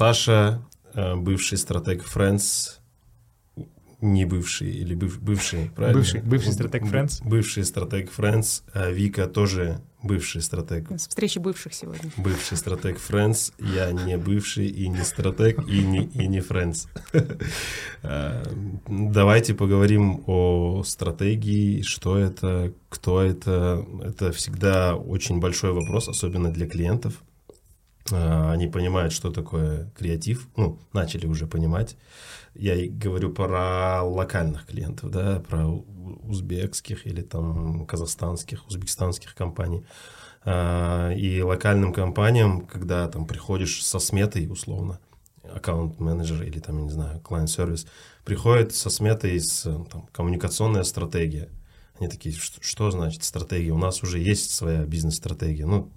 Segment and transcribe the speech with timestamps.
[0.00, 0.62] Саша,
[0.94, 2.78] э, бывший стратег Friends,
[4.00, 6.00] не бывший или быв, бывший, правильно?
[6.00, 7.22] Бывший, бывший стратег Friends.
[7.22, 10.90] Бывший стратег Friends, а Вика тоже бывший стратег.
[10.90, 12.10] С встречи бывших сегодня.
[12.16, 16.88] Бывший стратег Friends, я не бывший и не стратег, и не, и не Friends.
[18.02, 18.42] А,
[18.88, 23.84] давайте поговорим о стратегии, что это, кто это.
[24.02, 27.22] Это всегда очень большой вопрос, особенно для клиентов.
[28.12, 31.96] А, они понимают, что такое креатив, ну, начали уже понимать.
[32.54, 39.84] Я говорю про локальных клиентов, да, про узбекских или там казахстанских, узбекистанских компаний.
[40.44, 44.98] А, и локальным компаниям, когда там приходишь со сметой, условно,
[45.42, 47.86] аккаунт-менеджер или там, я не знаю, клиент-сервис,
[48.24, 51.48] приходит со сметой с там, коммуникационная стратегия.
[51.98, 53.72] Они такие, что, что значит стратегия?
[53.72, 55.66] У нас уже есть своя бизнес-стратегия.
[55.66, 55.92] Ну,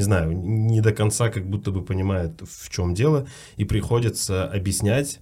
[0.00, 3.26] не знаю, не до конца как будто бы понимают, в чем дело,
[3.58, 5.20] и приходится объяснять.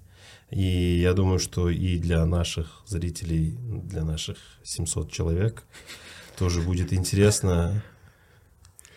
[0.51, 5.65] И я думаю, что и для наших зрителей, для наших 700 человек
[6.39, 7.83] тоже будет интересно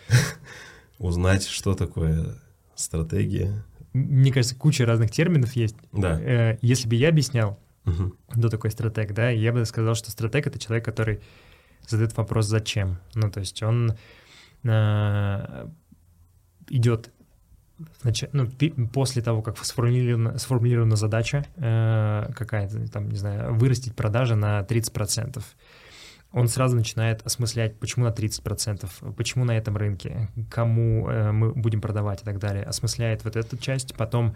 [1.00, 2.36] узнать, что такое
[2.76, 3.66] стратегия.
[3.94, 5.76] Мне кажется, куча разных терминов есть.
[5.92, 6.22] Да.
[6.22, 8.14] Э, если бы я объяснял, угу.
[8.30, 11.22] кто такой стратег, да, я бы сказал, что стратег— это человек, который
[11.88, 13.00] задает вопрос «зачем?».
[13.16, 13.98] Ну, то есть он
[14.64, 15.68] э,
[16.70, 17.12] идет
[18.32, 24.36] ну, ты, после того, как сформулирована, сформулирована задача э, какая-то, там, не знаю, вырастить продажи
[24.36, 25.44] на 30%,
[26.34, 31.82] он сразу начинает осмыслять, почему на 30%, почему на этом рынке, кому э, мы будем
[31.82, 32.64] продавать и так далее.
[32.64, 34.36] Осмысляет вот эту часть, потом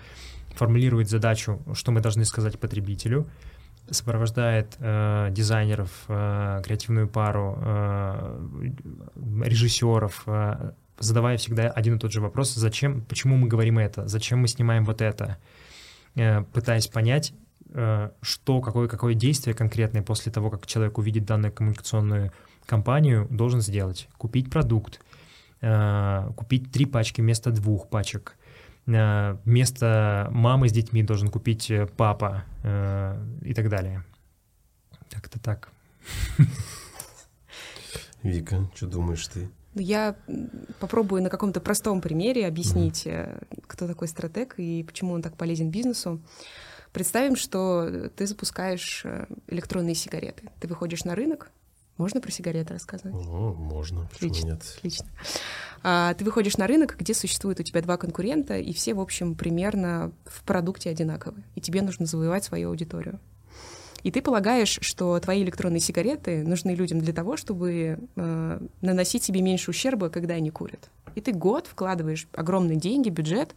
[0.56, 3.28] формулирует задачу, что мы должны сказать потребителю,
[3.90, 8.40] сопровождает э, дизайнеров, э, креативную пару, э,
[9.44, 14.40] режиссеров, э, задавая всегда один и тот же вопрос, зачем, почему мы говорим это, зачем
[14.40, 15.38] мы снимаем вот это,
[16.16, 17.34] э, пытаясь понять,
[17.74, 22.32] э, что, какое, какое действие конкретное после того, как человек увидит данную коммуникационную
[22.66, 24.08] компанию, должен сделать.
[24.18, 25.02] Купить продукт,
[25.62, 28.38] э, купить три пачки вместо двух пачек,
[28.86, 34.04] вместо мамы с детьми должен купить папа и так далее.
[35.10, 35.70] Как-то так.
[38.24, 39.50] Вика, что думаешь ты?
[39.76, 40.16] Ну, я
[40.80, 43.64] попробую на каком-то простом примере объяснить, mm-hmm.
[43.68, 46.22] кто такой стратег и почему он так полезен бизнесу.
[46.94, 50.50] Представим, что ты запускаешь э, электронные сигареты.
[50.62, 51.52] Ты выходишь на рынок.
[51.98, 53.16] Можно про сигареты рассказывать?
[53.16, 54.08] О, можно.
[54.12, 54.76] Почему отлично, нет?
[54.78, 55.08] Отлично.
[55.84, 59.36] А, ты выходишь на рынок, где существует у тебя два конкурента, и все, в общем,
[59.36, 61.44] примерно в продукте одинаковы.
[61.56, 63.20] И тебе нужно завоевать свою аудиторию.
[64.06, 69.42] И ты полагаешь, что твои электронные сигареты нужны людям для того, чтобы э, наносить себе
[69.42, 70.92] меньше ущерба, когда они курят.
[71.16, 73.56] И ты год вкладываешь огромные деньги, бюджет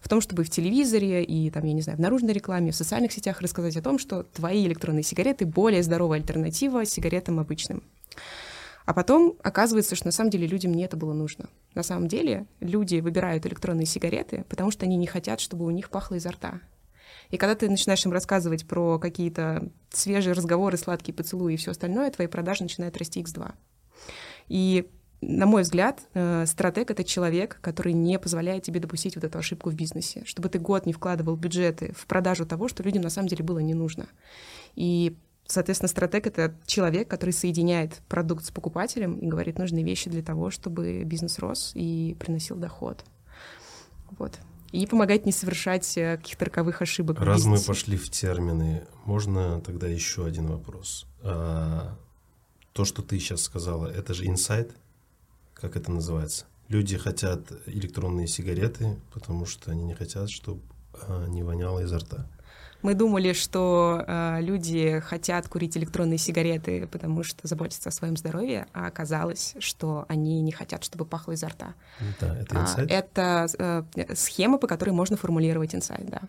[0.00, 3.12] в том, чтобы в телевизоре и, там, я не знаю, в наружной рекламе, в социальных
[3.12, 7.82] сетях рассказать о том, что твои электронные сигареты более здоровая альтернатива сигаретам обычным.
[8.86, 11.50] А потом оказывается, что на самом деле людям не это было нужно.
[11.74, 15.90] На самом деле люди выбирают электронные сигареты, потому что они не хотят, чтобы у них
[15.90, 16.62] пахло изо рта.
[17.32, 22.10] И когда ты начинаешь им рассказывать про какие-то свежие разговоры, сладкие поцелуи и все остальное,
[22.10, 23.54] твои продажи начинают расти x2.
[24.48, 24.86] И
[25.22, 29.70] на мой взгляд, э, стратег— это человек, который не позволяет тебе допустить вот эту ошибку
[29.70, 33.28] в бизнесе, чтобы ты год не вкладывал бюджеты в продажу того, что людям на самом
[33.28, 34.08] деле было не нужно.
[34.74, 35.16] И,
[35.46, 40.50] соответственно, стратег— это человек, который соединяет продукт с покупателем и говорит нужные вещи для того,
[40.50, 43.04] чтобы бизнес рос и приносил доход.
[44.18, 44.38] Вот
[44.72, 47.20] и помогать не совершать э, каких-то роковых ошибок.
[47.20, 51.06] Раз мы пошли в термины, можно тогда еще один вопрос.
[51.22, 51.94] А,
[52.72, 54.74] то, что ты сейчас сказала, это же инсайт?
[55.52, 56.46] Как это называется?
[56.68, 60.62] Люди хотят электронные сигареты, потому что они не хотят, чтобы
[60.94, 62.26] а, не воняло изо рта.
[62.82, 68.66] Мы думали, что э, люди хотят курить электронные сигареты, потому что заботятся о своем здоровье,
[68.72, 71.74] а оказалось, что они не хотят, чтобы пахло изо рта.
[72.20, 72.90] Да, это инсайт?
[72.90, 73.46] А, это
[73.96, 76.22] э, схема, по которой можно формулировать инсайт, да.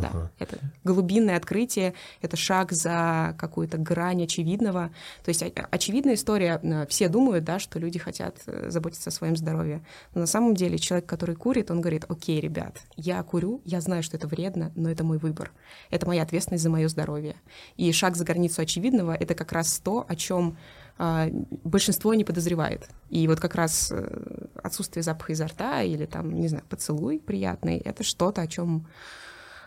[0.00, 0.30] Да, ага.
[0.38, 4.90] это глубинное открытие, это шаг за какую-то грань очевидного.
[5.24, 9.82] То есть очевидная история, все думают, да, что люди хотят э, заботиться о своем здоровье.
[10.14, 14.02] Но на самом деле человек, который курит, он говорит, окей, ребят, я курю, я знаю,
[14.02, 15.52] что это вредно, но это мой выбор.
[15.90, 17.36] Это моя ответственность за мое здоровье.
[17.76, 20.56] И шаг за границу очевидного— это как раз то, о чем
[20.98, 21.28] а,
[21.64, 22.88] большинство не подозревает.
[23.10, 27.76] И вот как раз э, отсутствие запаха изо рта или там, не знаю, поцелуй приятный—
[27.84, 28.86] это что-то, о чем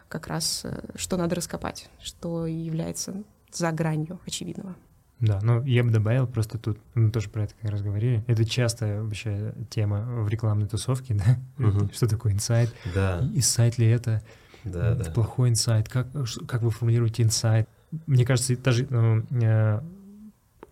[0.10, 4.76] как раз, э, что надо раскопать, что является за гранью очевидного.
[5.20, 8.46] Да, но я бы добавил просто тут, мы тоже про это как раз говорили, это
[8.46, 11.38] частая вообще тема в рекламной тусовке, да?
[11.58, 11.92] Мгм.
[11.94, 12.74] Что такое инсайт?
[12.94, 14.22] Да, Инсайт ли это?
[14.64, 15.12] да, да.
[15.12, 15.88] Плохой инсайт?
[15.90, 16.08] Как,
[16.48, 17.68] как вы формулируете инсайт?
[18.08, 19.82] Мне кажется, и даже ну, э,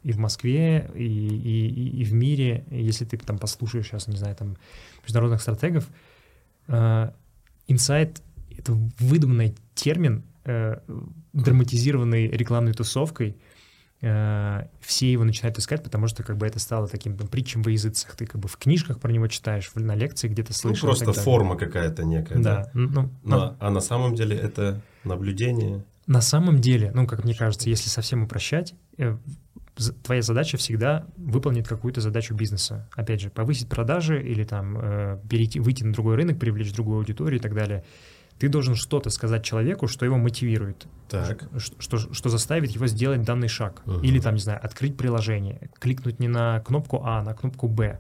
[0.04, 4.16] и в Москве, и, и, и- и в мире, если ты там послушаешь сейчас, не
[4.18, 4.56] знаю, там,
[5.04, 5.88] международных стратегов,
[6.68, 7.12] э,
[7.68, 8.22] инсайт—
[8.58, 10.78] это выдуманный термин, э,
[11.34, 13.38] драматизированный рекламной тусовкой,
[14.02, 17.72] э, все его начинают искать, потому что как бы это стало таким там, притчем во
[17.72, 18.16] языцах.
[18.16, 20.90] Ты как бы в книжках про него читаешь, на лекции где-то Ну, слышал.
[20.90, 22.64] и просто форма какая-то некая, да.
[22.64, 25.84] Да, ну, Но, а на самом деле это наблюдение.
[26.06, 29.18] На самом деле, ну, как мне кажется, если совсем упрощать, э,
[30.04, 32.88] твоя задача всегда выполнить какую-то задачу бизнеса.
[32.96, 37.40] Опять же, повысить продажи или там э, перейти, выйти на другой рынок, привлечь другую аудиторию
[37.40, 37.84] и так далее.
[38.40, 41.50] Ты должен что-то сказать человеку, что его мотивирует, Так.
[41.60, 43.82] ш- что, что заставит его сделать данный шаг.
[43.86, 44.02] Мгм.
[44.04, 48.00] Или там, не знаю, открыть приложение, кликнуть не на кнопку А, а на кнопку Б.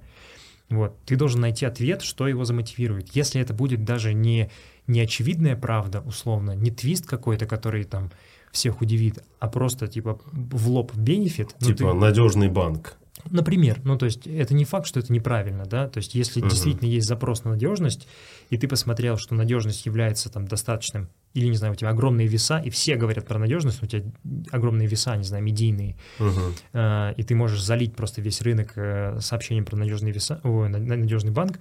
[0.69, 0.97] Вот.
[1.05, 3.15] Ты должен найти ответ, что его замотивирует.
[3.15, 4.51] Если это будет даже не,
[4.85, 8.11] не очевидная правда, условно, не твист какой-то, который там
[8.51, 11.55] всех удивит, а просто типа в лоб бенефит.
[11.61, 12.97] ну, Типа ты- надежный банк.
[13.29, 16.49] Например, ну то есть это не факт, что это неправильно, да, то есть если Мгм.
[16.49, 18.07] действительно есть запрос на надежность,
[18.49, 22.59] и ты посмотрел, что надежность является там достаточным, или, не знаю, у тебя огромные веса,
[22.59, 24.03] и все говорят про надежность, у тебя
[24.51, 26.55] огромные веса, не знаю, медийные, Мгм.
[26.73, 31.31] э, и ты можешь залить просто весь рынок э, сообщением про надежные веса, на- надежный
[31.31, 31.59] банк,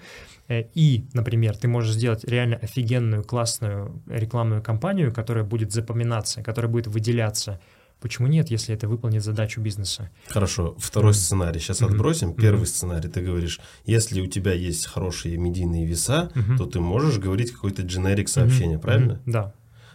[0.49, 6.70] э, и, например, ты можешь сделать реально офигенную, классную рекламную кампанию, которая будет запоминаться, которая
[6.70, 7.61] будет выделяться.
[8.01, 10.11] Почему нет, если это выполнит задачу бизнеса?
[10.29, 11.15] Хорошо, второй Мгм.
[11.19, 11.61] сценарий.
[11.61, 11.93] Сейчас Мгм.
[11.93, 12.35] отбросим.
[12.35, 12.67] Первый Мгм.
[12.67, 13.09] сценарий.
[13.09, 16.59] Ты говоришь, если у тебя есть хорошие медийные веса, Мгм.
[16.59, 19.15] то ты можешь говорить какой-то дженерик сообщения, Мгм, правильно?
[19.15, 19.55] мгм, Да.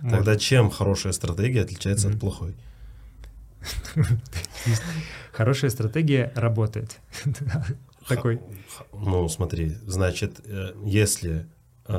[0.09, 2.15] Тогда чем хорошая стратегия отличается Мгм.
[2.15, 2.55] от плохой?
[5.31, 6.99] Хорошая стратегия работает.
[8.07, 8.39] Такой.
[8.93, 11.45] Ну, смотри, значит, э, если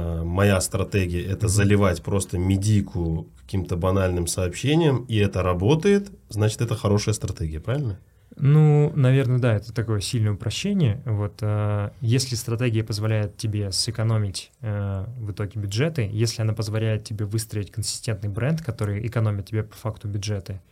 [0.01, 7.15] моя стратегия это заливать просто медийку каким-то банальным сообщением, и это работает, значит, это хорошая
[7.15, 7.99] стратегия, правильно?
[8.37, 11.03] Ну, наверное, да, это такое сильное упрощение.
[11.05, 17.27] Вот, э, если стратегия позволяет тебе сэкономить э, в итоге бюджеты, если она позволяет тебе
[17.27, 20.63] выстроить консистентный бренд, который экономит тебе по факту бюджеты,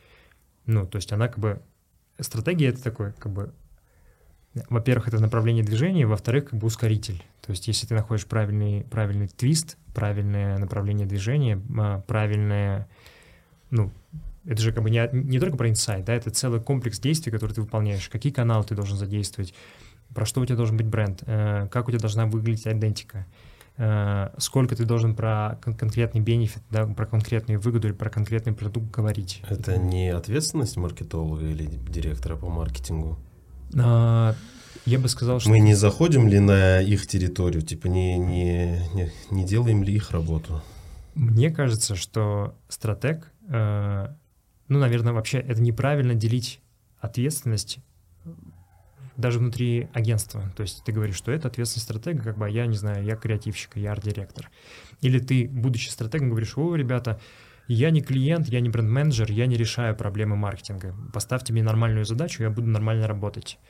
[0.67, 1.61] ну, то есть она как бы...
[2.19, 3.52] Стратегия— это такой, как бы...
[4.69, 7.23] Во-первых, это направление движения, во-вторых, как бы ускоритель.
[7.41, 12.88] То есть если ты находишь правильный, правильный твист, правильное направление движения, а, правильное...
[13.70, 13.93] Ну,
[14.44, 17.55] это же как бы не, не только про инсайт, да, это целый комплекс действий, которые
[17.55, 18.08] ты выполняешь.
[18.08, 19.55] Какие каналы ты должен задействовать,
[20.14, 23.26] про что у тебя должен быть бренд, э, как у тебя должна выглядеть идентика,
[23.76, 28.53] э, сколько ты должен про кон- конкретный бенефит, да, про конкретную выгоду или про конкретный
[28.53, 29.43] продукт говорить.
[29.49, 33.19] Это не ответственность маркетолога или директора по маркетингу?
[33.78, 34.34] А,
[34.87, 35.50] я бы сказал, что...
[35.50, 40.11] Мы не заходим ли на их территорию, типа не, не, не, не делаем ли их
[40.11, 40.62] работу?
[41.14, 44.08] Мне кажется, что стратег, э,
[44.69, 46.61] ну, наверное, вообще это неправильно делить
[47.00, 47.78] ответственность
[49.17, 50.50] даже внутри агентства.
[50.56, 53.17] То есть ты говоришь, что это ответственность стратега, как бы, а я не знаю, я
[53.17, 54.50] креативщик, я арт-директор.
[55.00, 57.20] Или ты, будучи стратегом, говоришь, о, ребята,
[57.75, 60.94] я не клиент, я не бренд-менеджер, я не решаю проблемы маркетинга.
[61.12, 63.60] Поставьте мне нормальную задачу, я буду нормально работать.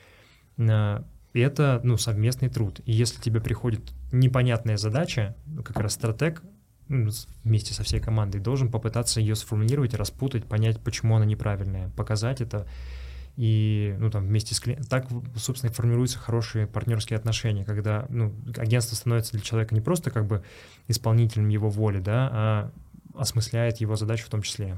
[0.57, 1.03] Э,
[1.33, 2.81] это, ну, совместный труд.
[2.85, 6.41] И если тебе приходит непонятная задача, ну, как раз стратег
[6.87, 7.11] ну,
[7.43, 12.67] вместе со всей командой должен попытаться ее сформулировать, распутать, понять, почему она неправильная, показать это
[13.37, 14.87] и, ну, там, вместе с клиентом.
[14.89, 20.09] Так, собственно, и формируются хорошие партнерские отношения, когда, ну, агентство становится для человека не просто
[20.09, 20.43] как бы
[20.87, 22.71] исполнителем его воли, да, а
[23.15, 24.77] осмысляет его задачу в том числе.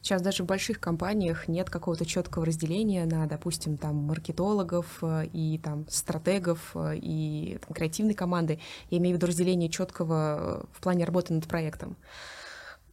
[0.00, 5.58] Сейчас даже в больших компаниях нет какого-то четкого разделения на, допустим, там маркетологов э, и
[5.58, 8.58] там стратегов э, и там, креативной команды.
[8.90, 11.96] Я имею в виду разделение четкого в плане работы над проектом.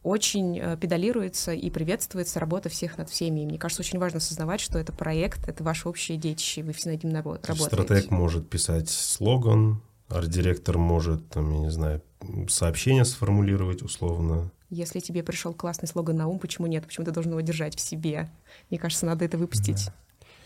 [0.02, 3.40] Очень э, педалируется и приветствуется работа всех над всеми.
[3.40, 6.90] И мне кажется, очень важно осознавать, что это проект, это ваше общее детище, вы все
[6.90, 7.64] над ним работаете.
[7.64, 12.02] Стратег может писать слоган, арт-директор может, там, я не знаю,
[12.48, 14.50] сообщение сформулировать условно.
[14.70, 16.84] Если тебе пришел классный слоган на ум, почему нет?
[16.86, 18.28] Почему ты должен его держать в себе?
[18.70, 19.90] Мне кажется, надо это выпустить.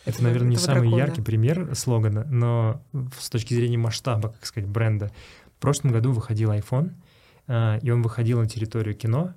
[0.04, 0.98] Это, наверное, не самый дракона.
[0.98, 2.82] яркий пример слогана, но
[3.18, 5.10] с точки зрения масштаба, как сказать, бренда.
[5.56, 6.92] В прошлом году выходил iPhone,
[7.46, 9.34] э, и он выходил на территорию кино,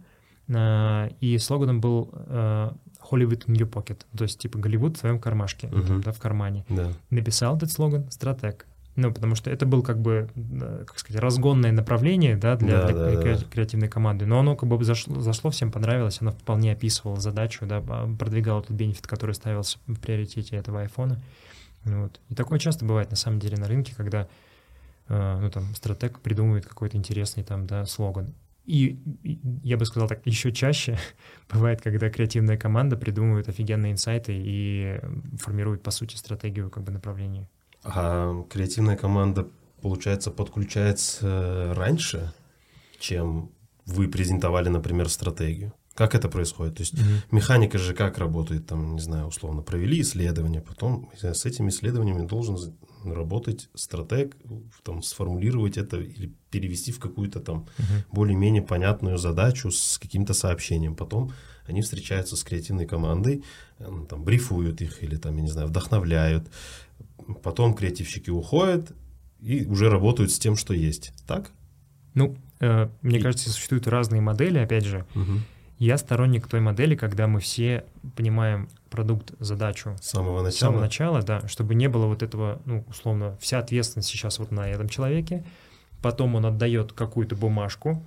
[0.47, 2.71] э, и слоганом был э,
[3.11, 6.01] Hollywood in your pocket, то есть типа Голливуд в твоем кармашке, там, Мгм.
[6.01, 6.65] да, в кармане.
[6.69, 6.91] Да.
[7.09, 8.65] Написал этот слоган стратег.
[8.95, 10.29] Ну, потому что это был как бы,
[10.87, 14.27] как сказать, разгонное направление, да, для, да, для да, кре- креативной команды.
[14.27, 18.71] Но оно как бы зашло, зашло, всем понравилось, оно вполне описывало задачу, да, продвигало тот
[18.71, 21.19] бенефит, который ставился в приоритете этого айфона.
[21.85, 22.19] Вот.
[22.29, 24.27] И такое часто бывает на самом деле на рынке, когда
[25.07, 28.33] э, ну, там, стратег придумывает какой-то интересный там, да, слоган.
[28.65, 30.97] И, и я бы сказал так, еще чаще
[31.51, 34.99] бывает, когда креативная команда придумывает офигенные инсайты и
[35.39, 37.49] формирует, по сути, стратегию как бы направления.
[37.83, 39.47] А креативная команда,
[39.81, 42.33] получается, подключается раньше,
[42.99, 43.51] чем
[43.85, 45.73] вы презентовали, например, стратегию?
[45.93, 46.75] Как это происходит?
[46.75, 47.23] То есть mm-hmm.
[47.31, 52.57] механика же как работает, там, не знаю, условно, провели исследование, потом с этими исследованиями должен
[53.03, 54.35] работать стратег,
[54.83, 58.05] там, сформулировать это или перевести в какую-то там mm-hmm.
[58.11, 60.95] более-менее понятную задачу с каким-то сообщением.
[60.95, 61.31] Потом
[61.67, 63.43] они встречаются с креативной командой,
[63.79, 66.47] э, там, брифуют их или, там, я не знаю, вдохновляют.
[67.41, 68.91] Потом креативщики уходят
[69.39, 71.13] и уже работают с тем, что есть.
[71.27, 71.51] Так?
[72.13, 73.21] Ну, э, мне и...
[73.21, 75.05] кажется, существуют разные модели, опять же.
[75.15, 75.39] Угу.
[75.79, 80.51] Я сторонник той модели, когда мы все понимаем продукт, задачу с самого начала.
[80.51, 84.51] С самого начала, да, чтобы не было вот этого, ну, условно, вся ответственность сейчас вот
[84.51, 85.43] на этом человеке.
[86.01, 88.03] Потом он отдает какую-то бумажку,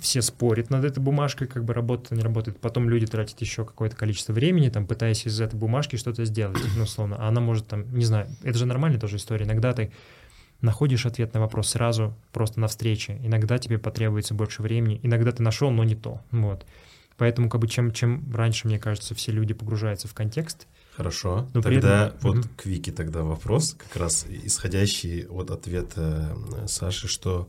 [0.00, 2.58] все спорят над этой бумажкой, как бы работает, не работает.
[2.58, 6.84] Потом люди тратят еще какое-то количество времени, там, пытаясь из этой бумажки что-то сделать, ну,
[6.84, 7.16] условно.
[7.18, 9.44] А она может там, не знаю, это же нормальная тоже история.
[9.44, 9.92] Иногда ты
[10.60, 13.18] находишь ответ на вопрос сразу, просто на встрече.
[13.22, 16.20] Иногда тебе потребуется больше времени, иногда ты нашел, но не то.
[16.30, 16.66] Вот.
[17.16, 20.66] Поэтому как бы чем, чем раньше, мне кажется, все люди погружаются в контекст.
[20.96, 21.48] Хорошо.
[21.54, 22.18] Но тогда этом...
[22.20, 22.48] вот угу.
[22.56, 27.48] к Вике тогда вопрос, как раз исходящий от ответа э, Саши, что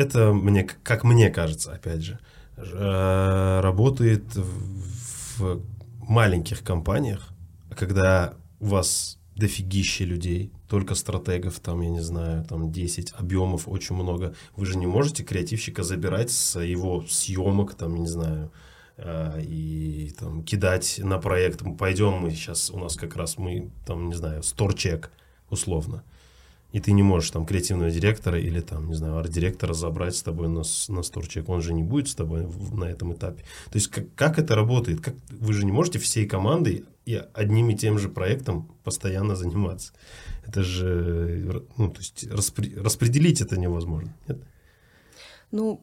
[0.00, 2.18] это мне, как мне кажется, опять же,
[2.56, 5.60] э, работает в
[6.08, 7.28] маленьких компаниях,
[7.76, 13.96] когда у вас дофигища людей, только стратегов, там, я не знаю, там 10 объемов, очень
[13.96, 14.34] много.
[14.56, 18.52] Вы же не можете креативщика забирать с его съемок, там, я не знаю,
[18.96, 21.62] э, и там кидать на проект.
[21.78, 25.10] Пойдем мы сейчас, у нас как раз мы, там, не знаю, сторчек
[25.48, 26.04] условно.
[26.72, 30.48] И ты не можешь там креативного директора или там, не знаю, арт-директора забрать с тобой
[30.48, 31.48] на, на сторчек.
[31.48, 33.42] Он же не будет с тобой на этом этапе.
[33.70, 35.00] То есть как, как это работает?
[35.00, 39.92] Как, вы же не можете всей командой и одним и тем же проектом постоянно заниматься.
[40.46, 44.14] Это же, ну, то есть распри, распределить это невозможно.
[44.28, 44.38] Нет?
[45.50, 45.82] Ну,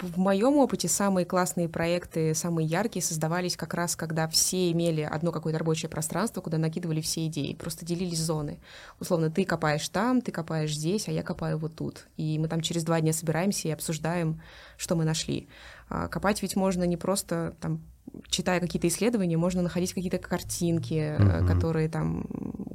[0.00, 5.32] в моем опыте самые классные проекты, самые яркие создавались как раз, когда все имели одно
[5.32, 8.58] какое-то рабочее пространство, куда накидывали все идеи, просто делились зоны.
[9.00, 12.06] Условно, ты копаешь там, ты копаешь здесь, а я копаю вот тут.
[12.16, 14.40] И мы там через два дня собираемся и обсуждаем,
[14.76, 15.48] что мы нашли.
[15.88, 17.80] А копать ведь можно не просто там
[18.28, 21.46] читая какие-то исследования, можно находить какие-то картинки, mm-hmm.
[21.46, 22.26] которые там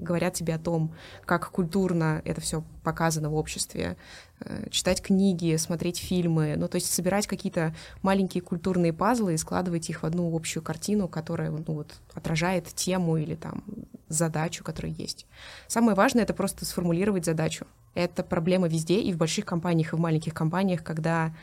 [0.01, 0.93] говорят тебе о том,
[1.25, 3.98] как культурно это все показано в обществе,
[4.39, 9.89] э, читать книги, смотреть фильмы, ну то есть собирать какие-то маленькие культурные пазлы и складывать
[9.89, 13.63] их в одну общую картину, которая ну, вот, отражает тему или там
[14.07, 15.27] задачу, которая есть.
[15.67, 17.65] Самое важное— это просто сформулировать задачу.
[17.93, 21.33] Это проблема везде, и в больших компаниях, и в маленьких компаниях, когда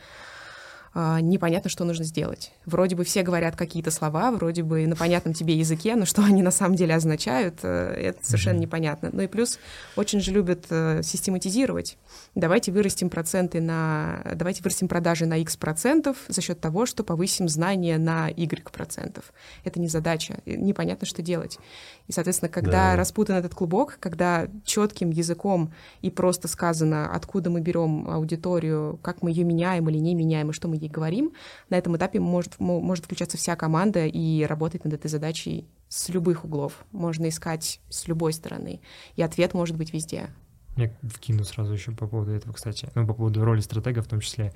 [0.95, 2.51] непонятно, что нужно сделать.
[2.65, 6.41] Вроде бы все говорят какие-то слова, вроде бы на понятном тебе языке, но что они
[6.41, 8.61] на самом деле означают, э, это совершенно mm-hmm.
[8.61, 9.09] непонятно.
[9.13, 9.59] Ну и плюс
[9.95, 11.97] очень же любят э, систематизировать.
[12.35, 14.21] Давайте вырастим проценты на...
[14.35, 19.31] Давайте вырастим продажи на X процентов за счет того, что повысим знания на Y процентов.
[19.63, 20.39] Это не задача.
[20.45, 21.59] Непонятно, что делать.
[22.07, 22.95] И, соответственно, когда да.
[22.95, 29.29] распутан этот клубок, когда четким языком и просто сказано, откуда мы берем аудиторию, как мы
[29.29, 31.33] ее меняем или не меняем, и что мы ей говорим,
[31.69, 36.45] на этом этапе может, может включаться вся команда и работать над этой задачей с любых
[36.45, 36.85] углов.
[36.91, 38.81] Можно искать с любой стороны.
[39.15, 40.29] И ответ может быть везде.
[40.75, 44.21] Я вкину сразу еще по поводу этого, кстати, ну, по поводу роли стратега в том
[44.21, 44.53] числе.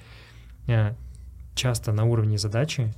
[0.68, 0.94] Э,
[1.56, 2.94] часто на уровне задачи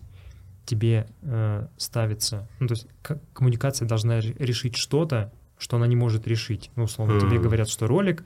[0.66, 2.88] тебе э, ставится, ну, то есть
[3.34, 6.72] коммуникация должна решить что-то, что она не может решить.
[6.76, 7.22] Ну, условно, mm.
[7.22, 8.26] тебе говорят, что ролик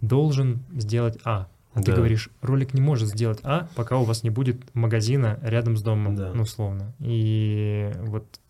[0.00, 1.48] должен сделать А.
[1.74, 1.84] А да.
[1.84, 5.82] ты говоришь, ролик не может сделать А, пока у вас не будет магазина рядом с
[5.82, 6.32] домом, да.
[6.34, 6.94] ну, условно.
[7.00, 8.40] И вот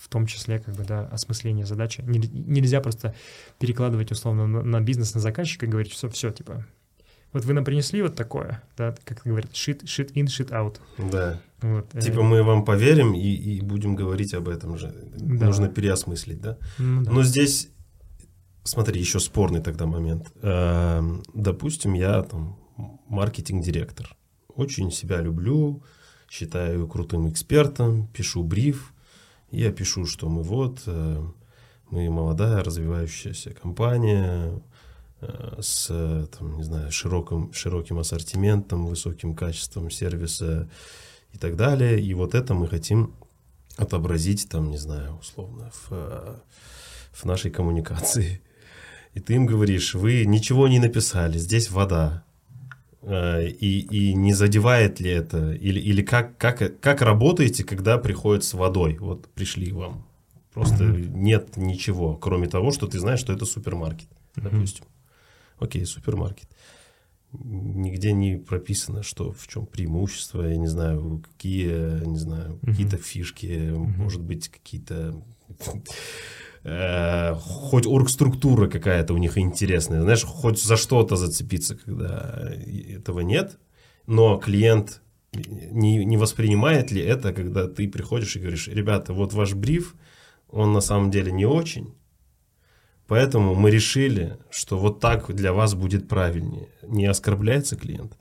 [0.00, 2.02] в том числе, как бы, да, осмысление задачи.
[2.04, 3.14] Нельзя просто
[3.58, 6.66] перекладывать, условно, на, бизнес, на заказчика и говорить, что все, типа,
[7.32, 10.78] вот вы нам принесли вот такое, да, как говорят, shit, shit in, shit out.
[10.98, 11.40] Да.
[11.62, 11.86] Вот.
[11.94, 14.92] Э, типа мы вам поверим и, и будем говорить об этом же.
[15.14, 15.46] Да.
[15.46, 16.58] Нужно переосмыслить, да?
[16.78, 17.10] Ну, да?
[17.10, 17.68] Но здесь,
[18.64, 20.30] смотри, еще спорный тогда момент.
[20.42, 22.58] Эм, допустим, я там
[23.08, 24.16] маркетинг-директор.
[24.54, 25.82] Очень себя люблю,
[26.30, 28.92] считаю крутым экспертом, пишу бриф.
[29.50, 31.22] Я пишу, что мы вот, э,
[31.90, 34.62] мы молодая, развивающаяся компания,
[35.20, 35.86] э, с,
[36.38, 40.70] там, не знаю, широким, широким ассортиментом, высоким качеством сервиса
[41.32, 42.00] и так далее.
[42.00, 43.14] И вот это мы хотим
[43.76, 46.42] отобразить, там, не знаю, условно, в,
[47.12, 48.40] в нашей коммуникации.
[49.14, 52.24] И ты им говоришь, вы ничего не написали, здесь вода.
[53.02, 55.52] Э, и, и не задевает ли это?
[55.52, 58.96] Или, или как, как, как работаете, когда приходят с водой?
[58.98, 60.06] Вот пришли вам.
[60.54, 61.08] Просто mm-hmm.
[61.14, 64.50] нет ничего, кроме того, что ты знаешь, что это супермаркет, mm-hmm.
[64.50, 64.84] допустим.
[65.58, 66.48] Окей, супермаркет.
[67.32, 72.66] Нигде не прописано, что в чем преимущество, я не знаю, какие, не знаю, mm-hmm.
[72.70, 73.96] какие-то фишки, mm-hmm.
[73.96, 75.22] может быть, какие-то
[76.64, 82.52] э, хоть оргструктура какая-то у них интересная, знаешь, хоть за что-то зацепиться, когда
[82.88, 83.58] этого нет,
[84.06, 85.00] но клиент
[85.32, 89.94] не, не воспринимает ли это, когда ты приходишь и говоришь, ребята, вот ваш бриф,
[90.48, 91.94] он на самом деле не очень,
[93.12, 96.68] поэтому мы решили, что вот так для вас будет правильнее.
[96.82, 98.16] Не оскорбляется клиент?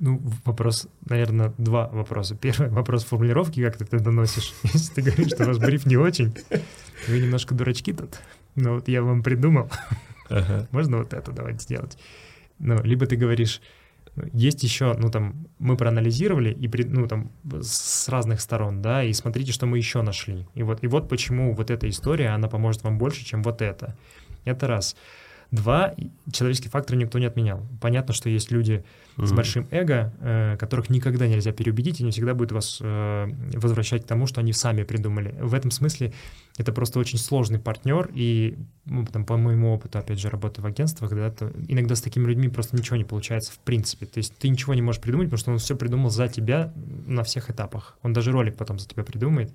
[0.00, 2.34] Ну, вопрос, наверное, два вопроса.
[2.34, 4.52] Первый вопрос формулировки, как ты это доносишь.
[4.64, 6.34] Если ты говоришь, что ваш бриф не очень,
[7.06, 8.18] вы немножко дурачки тут.
[8.56, 9.70] Но вот я вам придумал.
[10.28, 10.66] Ага.
[10.72, 11.96] Можно вот это давайте сделать.
[12.58, 13.60] Ну, либо ты говоришь,
[14.32, 19.52] есть еще, ну там, мы проанализировали и, ну там, с разных сторон, да, и смотрите,
[19.52, 20.46] что мы еще нашли.
[20.54, 23.96] И вот, и вот почему вот эта история, она поможет вам больше, чем вот это.
[24.44, 24.96] Это раз.
[25.50, 25.94] Два,
[26.32, 27.64] человеческий фактор никто не отменял.
[27.80, 28.84] Понятно, что есть люди
[29.16, 29.26] mm-hmm.
[29.26, 34.02] с большим эго, э, которых никогда нельзя переубедить, и не всегда будет вас э, возвращать
[34.02, 35.36] к тому, что они сами придумали.
[35.40, 36.12] В этом смысле
[36.56, 40.66] это просто очень сложный партнер, и ну, там, по моему опыту, опять же, работы в
[40.66, 44.06] агентствах, да, то иногда с такими людьми просто ничего не получается в принципе.
[44.06, 46.72] То есть ты ничего не можешь придумать, потому что он все придумал за тебя
[47.06, 47.96] на всех этапах.
[48.02, 49.54] Он даже ролик потом за тебя придумает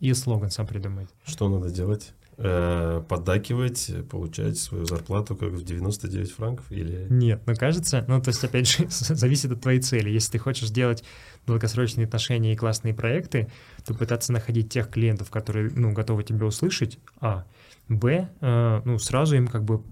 [0.00, 1.08] и слоган сам придумает.
[1.24, 2.12] Что надо делать?
[2.38, 7.06] Э, поддакивать, получать свою зарплату как в 99 франков или...
[7.10, 10.08] Нет, ну кажется, ну то есть опять же зависит от твоей цели.
[10.08, 11.04] Если ты хочешь сделать
[11.46, 13.50] долгосрочные отношения и классные проекты,
[13.84, 17.44] то пытаться находить тех клиентов, которые, ну, готовы тебя услышать, а.
[17.88, 19.82] Б, э, ну, сразу им как бы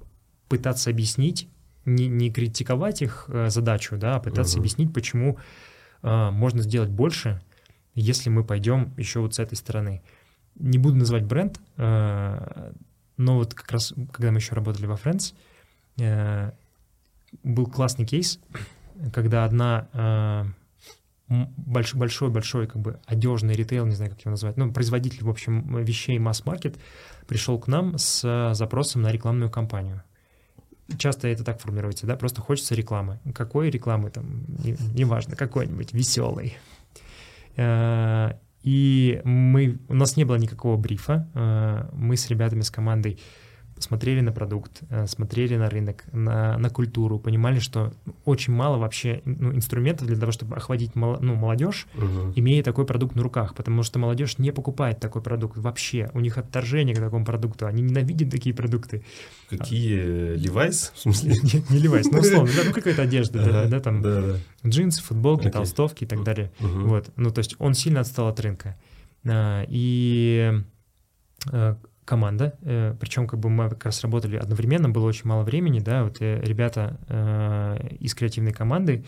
[0.49, 1.49] пытаться объяснить,
[1.87, 4.61] не, не критиковать их э, задачу, да, а пытаться uh-huh.
[4.61, 5.39] объяснить, почему
[6.03, 7.41] э, можно сделать больше,
[7.95, 10.03] если мы пойдем еще вот с этой стороны
[10.59, 12.73] не буду называть бренд, э,
[13.17, 15.35] но вот как раз, когда мы еще работали во Friends,
[15.99, 16.53] э,
[17.43, 18.39] был классный кейс,
[19.13, 20.55] когда одна
[21.29, 26.19] большой-большой как бы одежный ритейл, не знаю, как его назвать, ну, производитель, в общем, вещей
[26.19, 26.79] масс-маркет
[27.27, 30.03] пришел к нам с запросом на рекламную кампанию.
[30.99, 33.19] Часто это так формируется, да, просто хочется рекламы.
[33.35, 34.45] Какой рекламы там,
[34.95, 36.57] неважно, не какой-нибудь веселый.
[38.67, 41.31] И мы, у нас не было никакого брифа.
[41.35, 43.17] Э, мы с ребятами, с командой
[43.79, 47.93] смотрели на продукт, э, смотрели на рынок, на, на культуру, понимали, что
[48.25, 52.33] очень мало вообще ну, инструментов для того, чтобы охватить мол, ну, молодежь, угу.
[52.35, 56.11] имея такой продукт на руках, потому что молодежь не покупает такой продукт вообще.
[56.15, 59.05] У них отторжение к такому продукту, они ненавидят такие продукты.
[59.51, 60.37] Какие?
[60.37, 60.93] Levi's?
[60.95, 61.35] В смысле?
[61.43, 64.69] Нет, не Levi's, ну условно, да, ну какая-то одежда, ага, да, там да, да.
[64.69, 66.51] джинсы, футболки, толстовки и так далее.
[66.61, 66.89] Угу.
[66.89, 68.77] Вот, ну то есть он сильно отстал от рынка.
[69.29, 70.63] А, и
[71.53, 71.77] а,
[72.07, 76.05] команда, э, причем как бы мы как раз работали одновременно, было очень мало времени, да,
[76.05, 79.05] вот э, ребята э, из креативной команды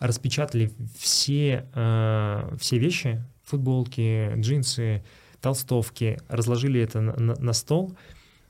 [0.00, 5.04] распечатали все, э, все вещи, футболки, джинсы,
[5.40, 7.96] толстовки, разложили это на, на, на стол,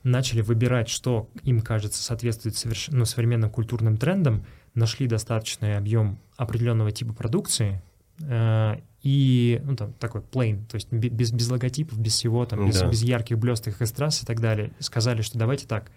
[0.03, 2.87] начали выбирать, что им кажется соответствует соверш...
[2.89, 7.81] ну, современным культурным трендам, нашли достаточный объем определенного типа продукции,
[8.21, 12.79] э, и ну, там, такой plain, то есть без, без логотипов, без всего, там, без,
[12.79, 12.87] да.
[12.87, 14.71] без ярких блестых эстрас и так далее.
[14.79, 15.91] Сказали, что давайте так,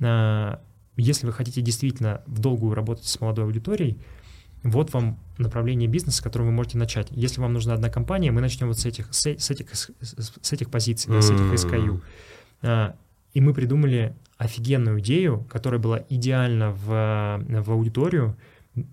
[0.00, 0.60] а,
[0.96, 3.98] если вы хотите действительно в долгую работать с молодой аудиторией,
[4.64, 7.06] вот вам направление бизнеса, которое вы можете начать.
[7.10, 10.70] Если вам нужна одна компания, мы начнем вот с этих, с, с этих, с этих
[10.70, 12.00] позиций, да, с этих SKU.
[12.62, 12.96] А,
[13.34, 18.36] и мы придумали офигенную идею, которая была идеальна в, в аудиторию,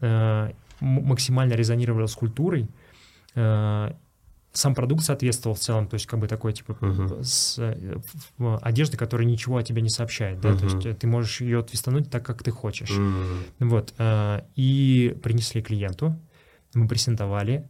[0.01, 2.82] а, максимально резонировала с культурой, Э,
[4.53, 7.23] сам продукт соответствовал в целом, то есть как бы такой типа uh-huh.
[7.23, 7.99] с э,
[8.61, 10.59] одежды, которая ничего о тебе не сообщает, да, uh-huh.
[10.59, 12.91] то есть э, ты можешь ее твистануть так, как ты хочешь.
[12.91, 13.37] Uh-huh.
[13.59, 13.93] Вот.
[14.55, 16.15] И принесли клиенту,
[16.75, 17.67] мы презентовали,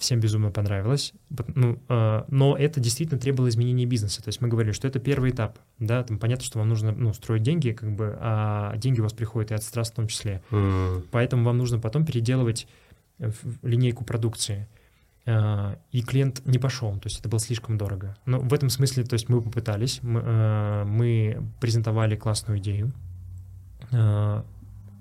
[0.00, 1.14] всем безумно понравилось,
[1.54, 5.58] ну, но это действительно требовало изменения бизнеса, то есть мы говорили, что это первый этап,
[5.78, 9.12] да, там понятно, что вам нужно, ну, строить деньги, как бы, а деньги у вас
[9.12, 11.06] приходят и от страст в том числе, uh-huh.
[11.12, 12.66] поэтому вам нужно потом переделывать
[13.62, 14.68] линейку продукции.
[15.26, 18.16] А, и клиент не пошел, то есть это было слишком дорого.
[18.26, 22.92] Но в этом смысле, то есть мы попытались, мы, а, мы презентовали классную идею,
[23.90, 24.42] э,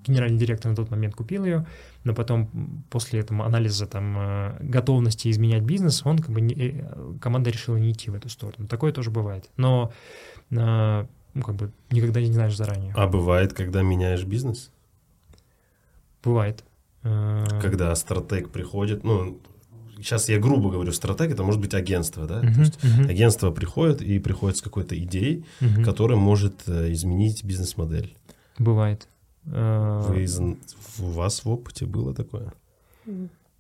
[0.06, 1.66] генеральный директор на тот момент купил ее,
[2.04, 7.14] но потом после этого анализа там э, готовности изменять бизнес, он как бы не, э,
[7.22, 8.68] команда решила не идти в эту сторону.
[8.68, 9.50] Такое тоже бывает.
[9.58, 9.92] Но
[10.52, 12.94] э, ну, как бы никогда не знаешь заранее.
[12.96, 14.72] А бывает, когда меняешь бизнес?
[16.24, 16.64] Бывает.
[17.04, 19.40] Э, когда стратег приходит, ну,
[19.98, 22.42] сейчас я грубо говорю, стратег это может быть агентство, да?
[22.42, 23.10] Uh-huh, То есть uh-huh.
[23.10, 25.84] агентство приходит и приходит с какой-то идеей, uh-huh.
[25.84, 28.18] которая может изменить бизнес-модель.
[28.58, 29.08] Бывает.
[29.46, 30.26] Вы,
[31.00, 32.54] у вас в опыте было такое?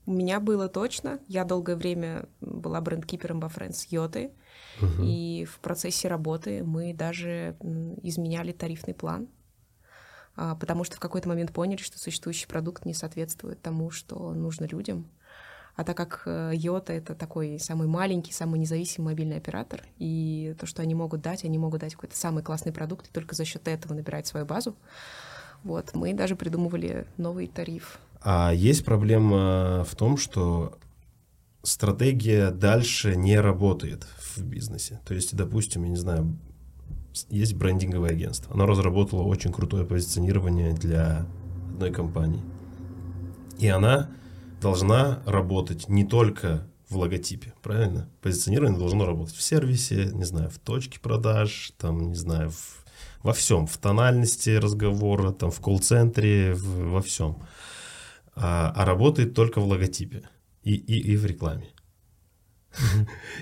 [0.06, 1.20] У меня было точно.
[1.28, 4.32] Я долгое время была брендкипером во Friends Йоты.
[4.82, 5.04] Угу.
[5.04, 7.56] И в процессе работы мы даже
[8.02, 9.28] изменяли тарифный план,
[10.36, 15.08] потому что в какой-то момент поняли, что существующий продукт не соответствует тому, что нужно людям.
[15.76, 20.84] А так как Йота— это такой самый маленький, самый независимый мобильный оператор, и то, что
[20.84, 23.96] они могут дать, они могут дать какой-то самый классный продукт, и только за счет этого
[23.96, 24.76] набирать свою базу,
[25.64, 28.00] вот, мы даже придумывали новый тариф.
[28.22, 30.78] А есть проблема в том, что
[31.64, 34.04] стратегия дальше не работает
[34.36, 35.00] в бизнесе.
[35.06, 36.38] То есть, допустим, я не знаю,
[37.30, 38.54] есть брендинговое агентство.
[38.54, 41.28] Оно разработало очень крутое позиционирование для
[41.72, 42.42] одной компании.
[43.60, 44.10] И она
[44.62, 48.10] должна работать не только в логотипе, правильно?
[48.22, 52.84] Позиционирование должно работать в сервисе, не знаю, в точке продаж, там, не знаю, в
[53.24, 57.42] во всем, в тональности разговора, там, в колл-центре, во всем.
[58.36, 60.30] А, а работает только в логотипе
[60.64, 61.70] и, и, и в рекламе.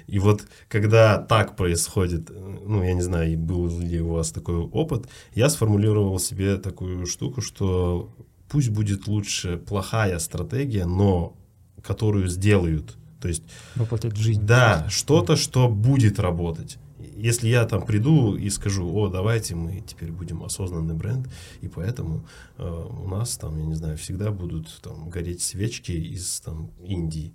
[0.08, 5.08] И вот когда так происходит, ну, я не знаю, был ли у вас такой опыт,
[5.34, 8.14] я сформулировал себе такую штуку, что
[8.50, 11.36] пусть будет лучше плохая стратегия, но
[11.82, 12.98] которую сделают.
[13.22, 13.44] То есть...
[13.76, 14.42] Воплотить в жизнь.
[14.46, 16.78] Да, что-то, что будет работать
[17.22, 21.30] если я там приду и скажу, о, давайте мы теперь будем осознанный бренд,
[21.62, 22.26] и поэтому
[22.58, 27.34] э, у нас там, я не знаю, всегда будут там гореть свечки из там Индии,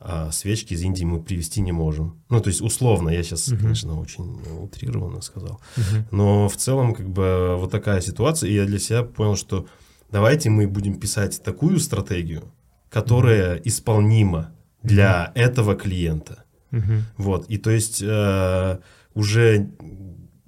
[0.00, 2.22] а свечки из Индии мы привезти не можем.
[2.28, 3.58] Ну, то есть условно, я сейчас, uh-huh.
[3.58, 6.04] конечно, очень утрированно сказал, uh-huh.
[6.10, 9.66] но в целом как бы вот такая ситуация, и я для себя понял, что
[10.10, 12.52] давайте мы будем писать такую стратегию,
[12.90, 13.62] которая uh-huh.
[13.64, 15.40] исполнима для uh-huh.
[15.40, 16.44] этого клиента.
[16.72, 17.00] Uh-huh.
[17.16, 18.78] Вот, и то есть э,
[19.14, 19.70] уже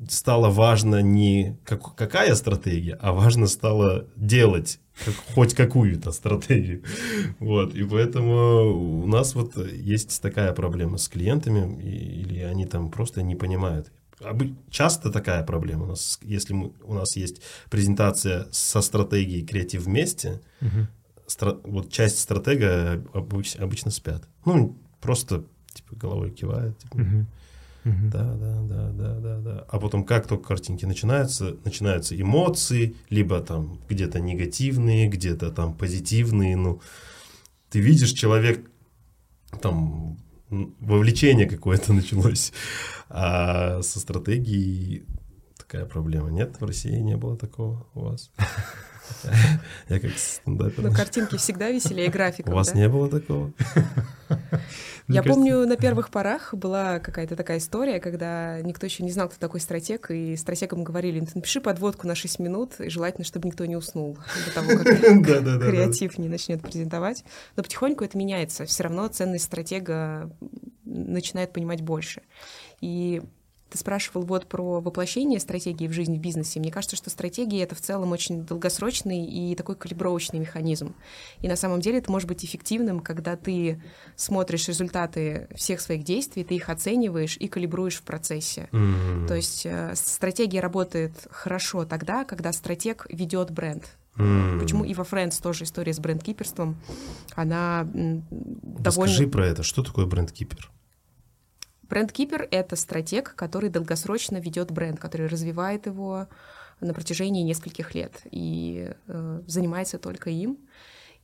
[0.09, 6.83] стало важно не как, какая стратегия, а важно стало делать как, хоть какую-то стратегию.
[7.41, 13.23] Вот, и поэтому у нас вот есть такая проблема с клиентами, или они там просто
[13.23, 13.91] не понимают.
[14.71, 20.41] Часто такая проблема у нас, если мы, у нас есть презентация со стратегией креатив вместе,
[20.61, 20.87] угу.
[21.27, 24.29] стра, вот часть стратега обычно, обычно спят.
[24.45, 26.79] Ну, просто типа головой кивают.
[26.79, 27.27] Типа, угу.
[28.11, 29.67] Да, да, да, да, да, да.
[29.69, 36.57] А потом, как только картинки начинаются, начинаются эмоции, либо там где-то негативные, где-то там позитивные.
[36.57, 36.81] Ну,
[37.71, 38.71] ты видишь, человек
[39.63, 40.19] там
[40.51, 42.53] вовлечение какое-то началось.
[43.09, 45.05] А со стратегией
[45.57, 46.31] такая проблема.
[46.31, 48.31] Нет, в России не было такого у вас.
[49.89, 50.83] Я как стендапер.
[50.85, 53.53] Но картинки всегда веселее графиков, У вас не было такого?
[55.09, 59.39] Я помню, на первых порах была какая-то такая история, когда никто еще не знал, кто
[59.39, 63.77] такой стратег, и стратегам говорили, напиши подводку на 6 минут, и желательно, чтобы никто не
[63.77, 67.25] уснул до того, как креатив не начнет презентовать.
[67.57, 68.67] Но потихоньку это меняется.
[68.67, 70.31] Все равно ценность стратега
[70.85, 72.23] начинает понимать больше.
[72.81, 73.23] И
[73.71, 76.59] ты спрашивал вот про воплощение стратегии в жизнь в бизнесе.
[76.61, 80.95] Мне кажется, что стратегия— это в целом очень долгосрочный и такой калибровочный механизм.
[81.41, 83.83] И на самом деле это может быть эффективным, когда ты
[84.17, 88.69] смотришь результаты всех своих действий, ты их оцениваешь и калибруешь в процессе.
[88.73, 89.27] Mm-hmm.
[89.27, 93.85] То есть э, стратегия работает хорошо тогда, когда стратег ведет бренд.
[94.17, 94.59] Mm.
[94.59, 96.77] Почему и во Friends тоже история с брендкиперством,
[97.35, 98.83] она довольно...
[98.85, 99.63] Расскажи про это.
[99.63, 100.71] Что такое брендкипер?
[101.89, 106.29] Бренд-кипер— это стратег, который долгосрочно ведет бренд, который развивает его
[106.81, 110.59] на протяжении нескольких лет и э, занимается только им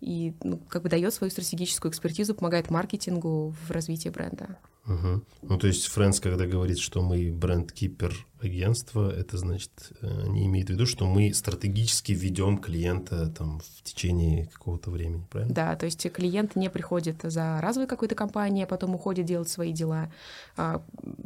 [0.00, 4.58] и ну, как бы дает свою стратегическую экспертизу, помогает маркетингу в развитии бренда.
[4.86, 5.22] Угу.
[5.42, 9.70] Ну, то есть Фрэнс, когда говорит, что мы бренд-кипер агентства, это значит,
[10.00, 15.24] э, не имеет в виду, что мы стратегически ведем клиента там в течение какого-то времени,
[15.30, 15.54] правильно?
[15.54, 19.72] Да, то есть клиент не приходит за разовой какой-то компанией, а потом уходит делать свои
[19.72, 20.12] дела.
[20.56, 20.82] А,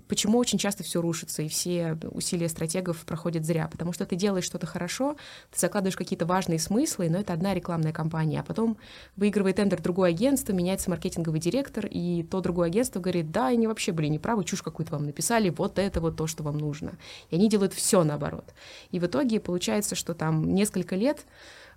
[0.07, 3.69] почему очень часто все рушится, и все усилия стратегов проходят зря?
[3.69, 5.17] Потому что ты делаешь что-то хорошо,
[5.51, 8.79] ты закладываешь какие-то важные смыслы, но это одна рекламная кампания, а потом
[9.17, 13.93] выигрывает тендер другое агентство, меняется маркетинговый директор, и то другое агентство говорит, да, они вообще
[13.93, 16.93] были неправы, чушь какую-то вам написали, вот это вот то, что вам нужно.
[17.31, 18.45] И они делают все наоборот.
[18.91, 21.25] И в итоге получается, что там несколько лет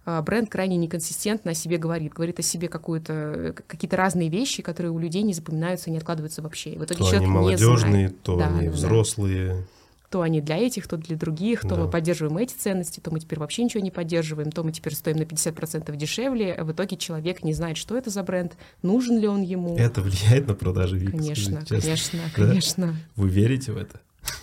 [0.03, 4.91] а, бренд крайне неконсистентно о себе говорит, говорит о себе какую-то, какие-то разные вещи, которые
[4.91, 6.71] у людей не запоминаются и не откладываются вообще.
[6.71, 8.21] И в итоге то человек они молодежные, не знает.
[8.23, 9.49] то да, они да, взрослые.
[9.49, 9.80] Да.
[10.11, 11.77] То они для этих, то для других, то Да.
[11.77, 15.15] мы поддерживаем эти ценности, то мы теперь вообще ничего не поддерживаем, то мы теперь стоим
[15.17, 16.53] на 50% дешевле.
[16.53, 19.77] А В итоге человек не знает, что это за бренд, нужен ли он ему.
[19.77, 21.11] Это влияет на продажи VIP?
[21.11, 22.45] Конечно, скажите конечно, Да?
[22.45, 22.95] конечно.
[23.15, 24.01] Вы верите в это?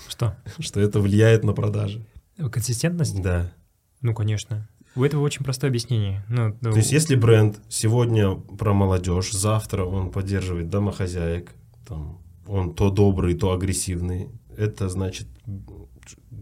[0.08, 0.34] Что?
[0.58, 2.02] Что это влияет на продажи?
[2.50, 3.20] Консистентность?
[3.20, 3.52] Да.
[4.00, 4.66] Ну, конечно.
[4.96, 6.24] У этого очень простое объяснение.
[6.30, 11.52] Ну, То есть, если бренд сегодня про молодежь, завтра он поддерживает домохозяек,
[11.86, 15.26] там, он то добрый, то агрессивный, это значит,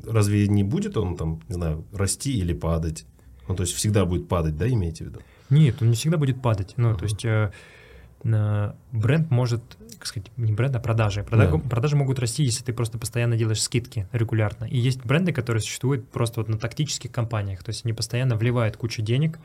[0.07, 3.07] разве не будет он там, не знаю, расти или падать?
[3.49, 5.21] Ну, то есть всегда будет падать, да, имеете в виду?
[5.51, 6.75] Нет, он не всегда будет падать.
[6.77, 6.99] Ну, Мгм.
[6.99, 7.53] то есть э,
[8.25, 9.63] на- бренд может,
[9.99, 11.21] как сказать, не бренд, а продажи.
[11.23, 11.59] Прода- Да.
[11.59, 14.65] Продажи могут расти, если ты просто постоянно делаешь скидки регулярно.
[14.65, 17.63] И есть бренды, которые существуют просто вот на тактических компаниях.
[17.63, 19.39] То есть они постоянно вливают кучу денег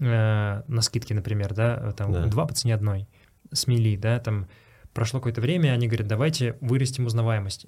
[0.00, 2.26] э, на скидки, например, да, там Да.
[2.26, 3.06] два по цене одной,
[3.52, 4.46] смели, да, там
[4.92, 7.66] прошло какое-то время, они говорят, давайте вырастим узнаваемость.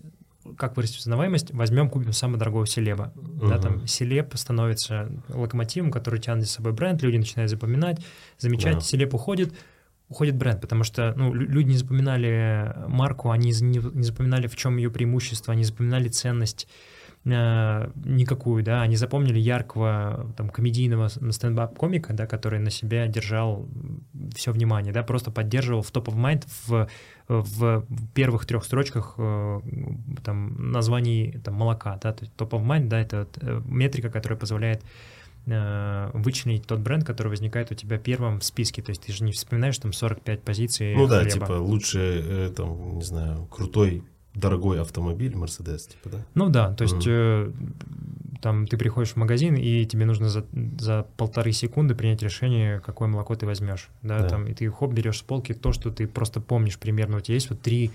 [0.56, 1.52] Как вырастить узнаваемость?
[1.52, 3.12] Возьмем, купим самого дорогого селеба.
[3.16, 3.60] Да, Мгм.
[3.62, 8.00] там селеб становится локомотивом, который тянет за собой бренд, люди начинают запоминать,
[8.38, 8.80] замечать, Да.
[8.80, 9.52] селеб уходит,
[10.08, 14.56] уходит бренд, потому что ну, лю- люди не запоминали марку, они не, не запоминали, в
[14.56, 16.68] чем ее преимущество, они запоминали ценность
[17.28, 23.68] э, никакую, да, они запомнили яркого там комедийного с- стендап-комика, да, который на себя держал
[24.36, 26.86] все внимание, да, просто поддерживал в топ of mind в,
[27.28, 27.84] в
[28.14, 29.60] первых трех строчках э,
[30.24, 34.38] там названий там, молока, да, то есть топ of mind, да, это э, метрика, которая
[34.38, 34.82] позволяет
[35.46, 38.82] э, вычленить тот бренд, который возникает у тебя первым в списке.
[38.82, 41.32] То есть ты же не вспоминаешь там 45 позиций Ну да, хлеба.
[41.32, 46.26] типа лучше, там, не знаю, крутой, дорогой автомобиль, Мерседес, типа, да?
[46.34, 47.54] Ну да, то есть Мгм.
[48.46, 50.44] Там ты приходишь в магазин, и тебе нужно за,
[50.78, 53.88] за полторы секунды принять решение, какое молоко ты возьмешь.
[54.02, 54.28] Да, Да.
[54.28, 57.16] там, и ты хоп, берешь с полки то, что ты просто помнишь примерно.
[57.16, 57.90] У тебя есть вот три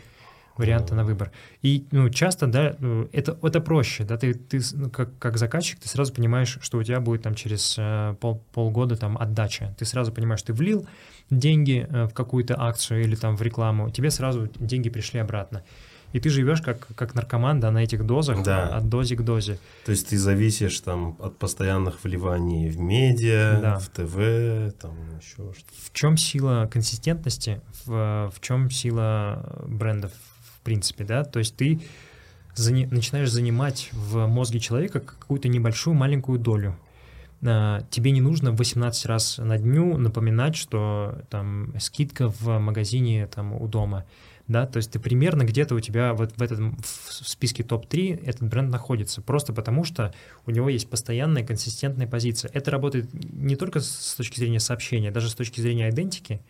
[0.57, 1.05] варианта на О.
[1.05, 1.31] выбор.
[1.61, 5.79] И ну, часто, да, э, это, это проще, да, ты, ты ну, как, как заказчик,
[5.79, 9.73] ты сразу понимаешь, что у тебя будет там через э, пол, полгода там отдача.
[9.79, 10.85] Ты сразу понимаешь, ты влил
[11.29, 15.63] деньги э, в какую-то акцию или там в рекламу, тебе сразу деньги пришли обратно.
[16.13, 18.67] И ты живешь как, как наркоман, да, на этих дозах, Да.
[18.67, 19.59] от дозе к дозе.
[19.85, 23.79] То есть ты зависишь там от постоянных вливаний в медиа, Да.
[23.79, 25.71] в ТВ, там еще что-то.
[25.85, 30.11] В чем сила консистентности, в, в чем сила брендов
[30.57, 31.23] в принципе, да?
[31.23, 31.81] То есть ты
[32.55, 36.77] зани- начинаешь занимать в мозге человека какую-то небольшую маленькую долю.
[37.43, 43.53] А, Тебе не нужно 18 раз на дню напоминать, что там скидка в магазине там
[43.53, 44.05] у дома,
[44.51, 48.47] да, то есть ты примерно где-то у тебя вот в этом в списке топ-3 этот
[48.49, 50.13] бренд находится, просто потому что
[50.45, 52.51] у него есть постоянная консистентная позиция.
[52.53, 56.41] Это работает не только с точки зрения сообщения, даже с точки зрения идентики,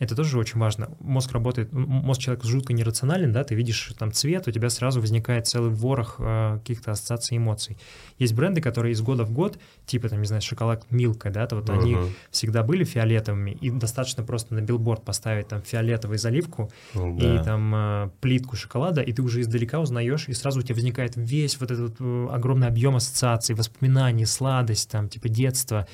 [0.00, 0.90] это тоже очень важно.
[1.00, 5.46] Мозг работает, мозг человека жутко нерационален, да, ты видишь там цвет, у тебя сразу возникает
[5.46, 7.78] целый ворох э, каких-то ассоциаций, эмоций.
[8.18, 11.56] Есть бренды, которые из года в год, типа, там, не знаю, шоколад Милка, да, то
[11.56, 12.08] вот они Мгм.
[12.30, 17.44] всегда были фиолетовыми, и достаточно просто на билборд поставить там фиолетовую заливку Ну и да.
[17.44, 21.60] там э, плитку шоколада, и ты уже издалека узнаешь, и сразу у тебя возникает весь
[21.60, 25.86] вот этот э, огромный объем ассоциаций, воспоминаний, сладость, там, типа детства,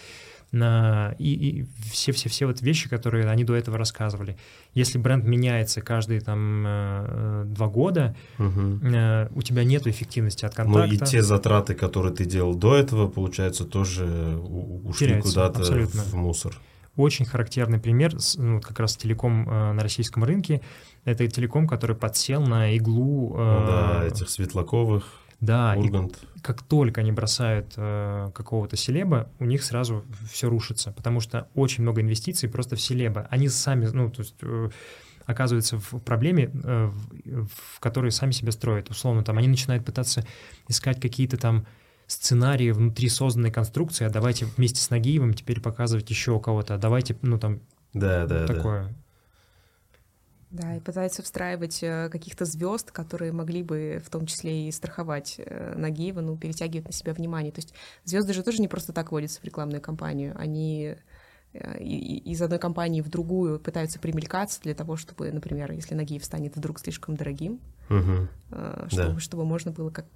[0.53, 4.37] на, и, и все-все-все вот вещи, которые они до этого рассказывали.
[4.75, 10.65] Если бренд меняется каждые там э, два года, э, у тебя нет эффективности от Ну
[10.65, 10.95] контакта.
[10.95, 14.37] и те затраты, которые ты делал до этого, получается, тоже
[14.85, 16.55] ушли куда-то в мусор.
[16.97, 20.61] Очень характерный пример, ну, как раз телеком э, на российском рынке.
[21.05, 23.37] Это телеком, который подсел на иглу.
[23.39, 26.19] э, Ну да, этих Светлаковых, да, и Ургант.
[26.43, 31.83] как только они бросают э, какого-то селеба, у них сразу все рушится, потому что очень
[31.83, 33.27] много инвестиций просто в селеба.
[33.31, 34.71] Они сами, ну, то есть э,
[35.25, 36.91] оказываются в проблеме, э,
[37.25, 38.91] в, в которой сами себя строят.
[38.91, 40.27] Условно, там они начинают пытаться
[40.69, 41.67] искать какие-то там
[42.07, 47.17] сценарии внутри созданной конструкции, а давайте вместе с Нагиевым теперь показывать еще кого-то, а давайте,
[47.23, 47.61] ну, там,
[47.95, 48.47] да, да.
[48.47, 48.89] такое.
[48.89, 48.95] Да,
[50.53, 55.75] и пытаются встраивать э, каких-то звезд, которые могли бы в том числе и страховать э,
[55.77, 57.53] Нагиева, ну, перетягивать на себя внимание.
[57.53, 57.73] То есть
[58.05, 60.35] звезды же тоже не просто так водятся в рекламную кампанию.
[60.37, 60.97] Они
[61.53, 66.57] э, из одной компании в другую пытаются примелькаться для того, чтобы, например, если Нагиев станет
[66.57, 67.61] вдруг слишком дорогим,
[68.53, 69.21] Э, чтобы, Да.
[69.21, 70.07] чтобы можно было как,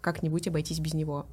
[0.00, 1.26] как-нибудь обойтись без него.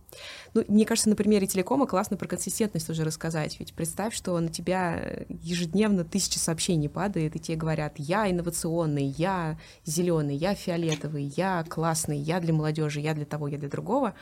[0.54, 3.60] Ну, мне кажется, на примере телекома классно про консистентность уже рассказать.
[3.60, 9.58] Ведь представь, что на тебя ежедневно тысячи сообщений падает, и тебе говорят, я инновационный, я
[9.86, 14.14] зеленый, я фиолетовый, я классный, я для молодежи, я для того, я для другого.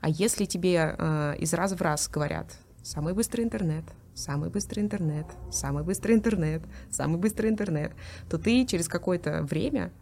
[0.00, 2.46] А если тебе э, из раза в раз говорят,
[2.82, 7.92] самый быстрый интернет, самый быстрый интернет, самый быстрый интернет, самый быстрый интернет,
[8.28, 9.92] то ты через какое-то время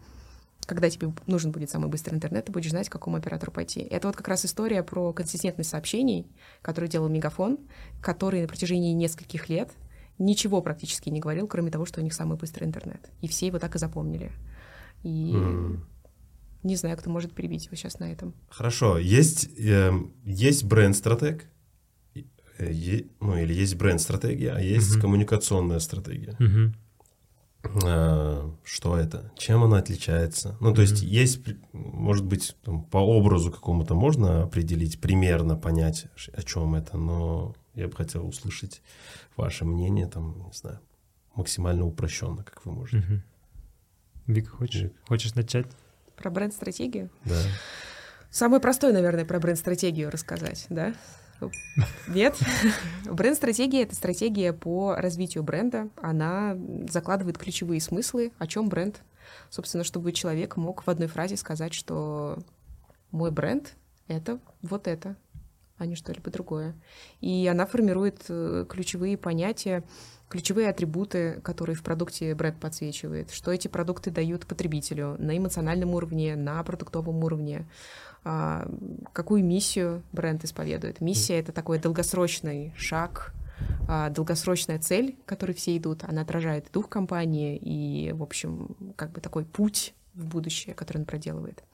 [0.66, 3.81] когда тебе нужен будет самый быстрый интернет, ты будешь знать, к какому оператору пойти.
[3.81, 6.27] Это вот как раз история про консистентность сообщений,
[6.62, 7.59] которую делал Мегафон,
[8.01, 9.70] который на протяжении нескольких лет
[10.18, 13.11] ничего практически не говорил, кроме того, что у них самый быстрый интернет.
[13.20, 14.31] И все его так и запомнили.
[15.03, 15.85] И М.
[16.62, 18.35] не знаю, кто может перебить его сейчас на этом.
[18.48, 21.51] Хорошо, есть, эм, есть бренд-стратег,
[22.59, 25.01] э, ну или есть бренд-стратегия, а есть Мгм.
[25.01, 26.37] коммуникационная стратегия.
[26.38, 26.75] Мгм.
[27.64, 29.31] А, Что это?
[29.37, 30.57] Чем она отличается?
[30.61, 31.11] Ну, то есть Мгм.
[31.11, 36.96] есть, при- может быть, там, по образу какому-то можно определить, примерно понять, о чем это,
[36.96, 38.83] но я бы хотел услышать
[39.37, 40.81] ваше мнение, там, не знаю,
[41.35, 42.98] максимально упрощенно, как вы можете.
[43.07, 43.22] Мгм.
[44.27, 44.94] Вик, хочешь, Вик.
[45.07, 45.66] хочешь начать?
[46.16, 47.11] Про бренд-стратегию?
[47.25, 47.40] Да.
[48.31, 50.94] Самое простое, наверное, про бренд-стратегию рассказать, да?
[52.09, 52.38] Нет?
[53.05, 55.88] Бренд-стратегия— это стратегия по развитию бренда.
[56.00, 56.57] Она
[56.88, 59.02] закладывает ключевые смыслы, о чем бренд.
[59.50, 62.38] Собственно, чтобы человек мог в одной фразе сказать, что
[63.11, 63.74] мой бренд—
[64.09, 65.16] это вот это,
[65.83, 66.75] а не что-либо другое.
[67.21, 69.83] И она формирует э, ключевые понятия,
[70.29, 76.37] ключевые атрибуты, которые в продукте бренд подсвечивает, что эти продукты дают потребителю на эмоциональном уровне,
[76.37, 77.66] на продуктовом уровне,
[78.25, 78.66] а,
[79.12, 81.01] какую миссию бренд исповедует.
[81.01, 83.35] Миссия— это такой долгосрочный шаг,
[83.88, 86.05] а, долгосрочная цель, к которой все идут.
[86.05, 91.05] Она отражает дух компании и, в общем, как бы такой путь в будущее, который он
[91.05, 91.64] проделывает.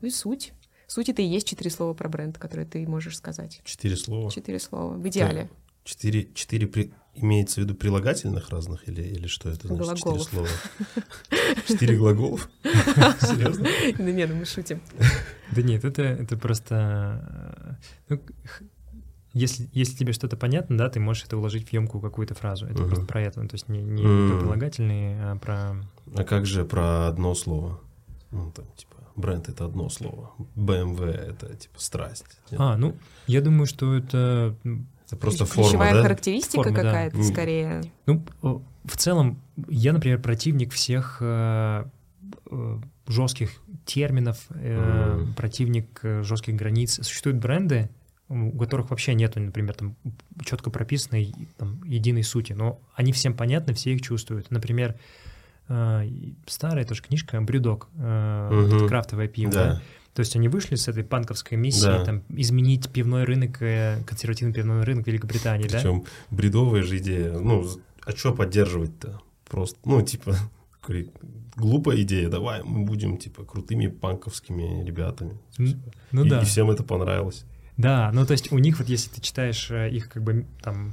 [0.00, 0.52] Ну и суть.
[0.92, 3.62] Суть— это и есть четыре слова про бренд, которые ты можешь сказать.
[3.64, 4.30] Четыре слова.
[4.30, 4.92] Четыре слова.
[4.92, 5.48] В идеале.
[5.84, 9.96] Четыре, четыре при- имеется в виду прилагательных разных или, или что это значит?
[9.96, 10.28] Четыре Глаголов.
[10.28, 10.48] слова.
[11.66, 12.50] Четыре глаголов?
[12.62, 13.66] Серьезно?
[13.96, 14.82] Да нет, ну мы шутим.
[15.52, 17.78] Да нет, это, это просто...
[18.10, 18.20] э, ну,
[19.32, 22.66] если, если тебе что-то понятно, да, ты можешь это уложить в емкую какую-то фразу.
[22.66, 23.40] Это просто про это.
[23.40, 25.74] ну, То есть не, не прилагательные, а про...
[26.14, 27.80] А как же про одно слово?
[28.30, 30.32] Ну, там, типа, бренд— это одно слово.
[30.56, 32.24] BMW— это, типа, страсть.
[32.50, 32.60] Нет?
[32.60, 32.96] А, ну,
[33.26, 34.56] я думаю, что это...
[34.64, 36.02] м, это просто Ключевая форма, да?
[36.02, 36.82] характеристика Форма, да.
[36.82, 37.22] какая-то, М.
[37.24, 37.82] скорее.
[38.06, 38.24] Ну,
[38.84, 41.84] в целом, я, например, противник всех э,
[43.06, 43.50] жестких
[43.84, 45.34] терминов, э, Мгм.
[45.34, 46.94] противник э, жестких границ.
[47.02, 47.90] Существуют бренды,
[48.28, 49.96] у которых вообще нету, например, там
[50.44, 54.50] четко прописанной там, единой сути, но они всем понятны, все их чувствуют.
[54.50, 54.98] Например, э,
[56.46, 58.76] старая тоже книжка «Брюдок», э, Мгм.
[58.76, 59.52] это крафтовое пиво.
[59.52, 59.64] Да.
[59.74, 59.82] да.
[60.14, 62.04] То есть они вышли с этой панковской миссией, Да.
[62.04, 65.78] там, изменить пивной рынок, э, консервативный пивной рынок Великобритании, да?
[65.78, 67.32] Причем бредовая же идея.
[67.38, 67.66] Ну,
[68.04, 69.20] а что поддерживать-то?
[69.48, 70.36] Просто, ну, типа,
[71.56, 72.28] глупая идея.
[72.28, 75.38] Давай мы будем, типа, крутыми панковскими ребятами.
[76.10, 76.42] Ну и, да.
[76.42, 77.44] и всем это понравилось.
[77.78, 80.92] Да, ну то есть у них вот если ты читаешь э, их как бы там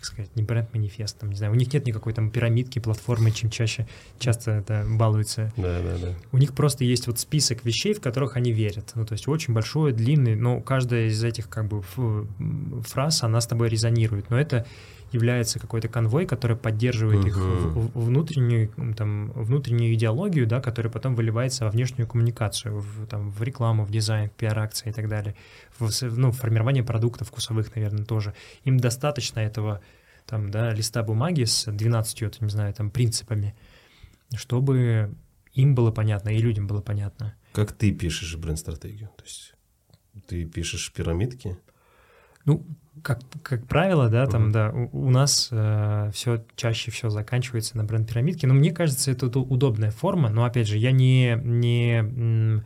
[0.00, 3.50] как сказать, не бренд-манифест, там, не знаю, у них нет никакой там пирамидки, платформы, чем
[3.50, 3.86] чаще
[4.18, 5.52] часто это балуются.
[5.58, 6.14] Да, да, да.
[6.32, 8.92] У них просто есть вот список вещей, в которых они верят.
[8.94, 11.82] Ну, то есть очень большой, длинный, но каждая из этих как бы
[12.82, 14.30] фраз, она с тобой резонирует.
[14.30, 14.66] Но это
[15.12, 17.50] является какой-то конвой, который поддерживает их Мгм.
[17.72, 23.30] в- в- внутреннюю, там, внутреннюю идеологию, да, которая потом выливается во внешнюю коммуникацию, в, там,
[23.30, 25.34] в рекламу, в дизайн, в пиар-акции и так далее.
[25.78, 28.34] В, ну, в формирование продуктов вкусовых, наверное, тоже.
[28.64, 29.80] Им достаточно этого
[30.26, 33.54] там, да, листа бумаги с 12, вот, не знаю, там, принципами,
[34.36, 35.12] чтобы
[35.54, 37.34] им было понятно и людям было понятно.
[37.52, 39.08] Как ты пишешь бренд-стратегию?
[39.16, 39.54] То есть
[40.28, 41.56] ты пишешь пирамидки?
[42.44, 42.64] Ну,
[43.02, 44.52] как, как правило, да, там, Мгм.
[44.52, 49.90] да, у, у нас все чаще все заканчивается на бренд-пирамидке, но мне кажется, это удобная
[49.90, 52.62] форма, но, опять же, я не, не,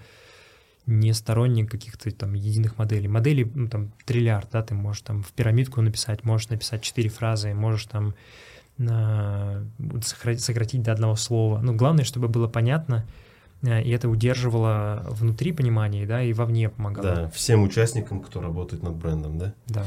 [0.87, 3.08] не сторонник каких-то там единых моделей.
[3.08, 7.54] Моделей, ну, там, триллиард, да, ты можешь там в пирамидку написать, можешь написать четыре фразы,
[7.54, 8.14] можешь там
[8.76, 11.60] сокра- сократить до одного слова.
[11.62, 13.23] Ну, главное, чтобы было понятно, э,
[13.64, 17.14] и это удерживало внутри понимания, да, и вовне помогало.
[17.14, 19.55] Да, всем участникам, кто работает над брендом, да?
[19.66, 19.87] да.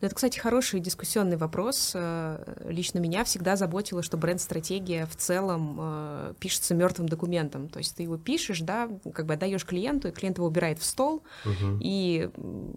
[0.00, 1.92] Ну, Это, кстати, хороший дискуссионный вопрос.
[1.94, 7.68] Э, Лично меня всегда заботило, что бренд-стратегия в целом э, пишется мертвым документом.
[7.68, 10.84] То есть ты его пишешь, да, как бы отдаешь клиенту, и клиент его убирает в
[10.84, 11.80] стол Мгм.
[11.82, 12.30] и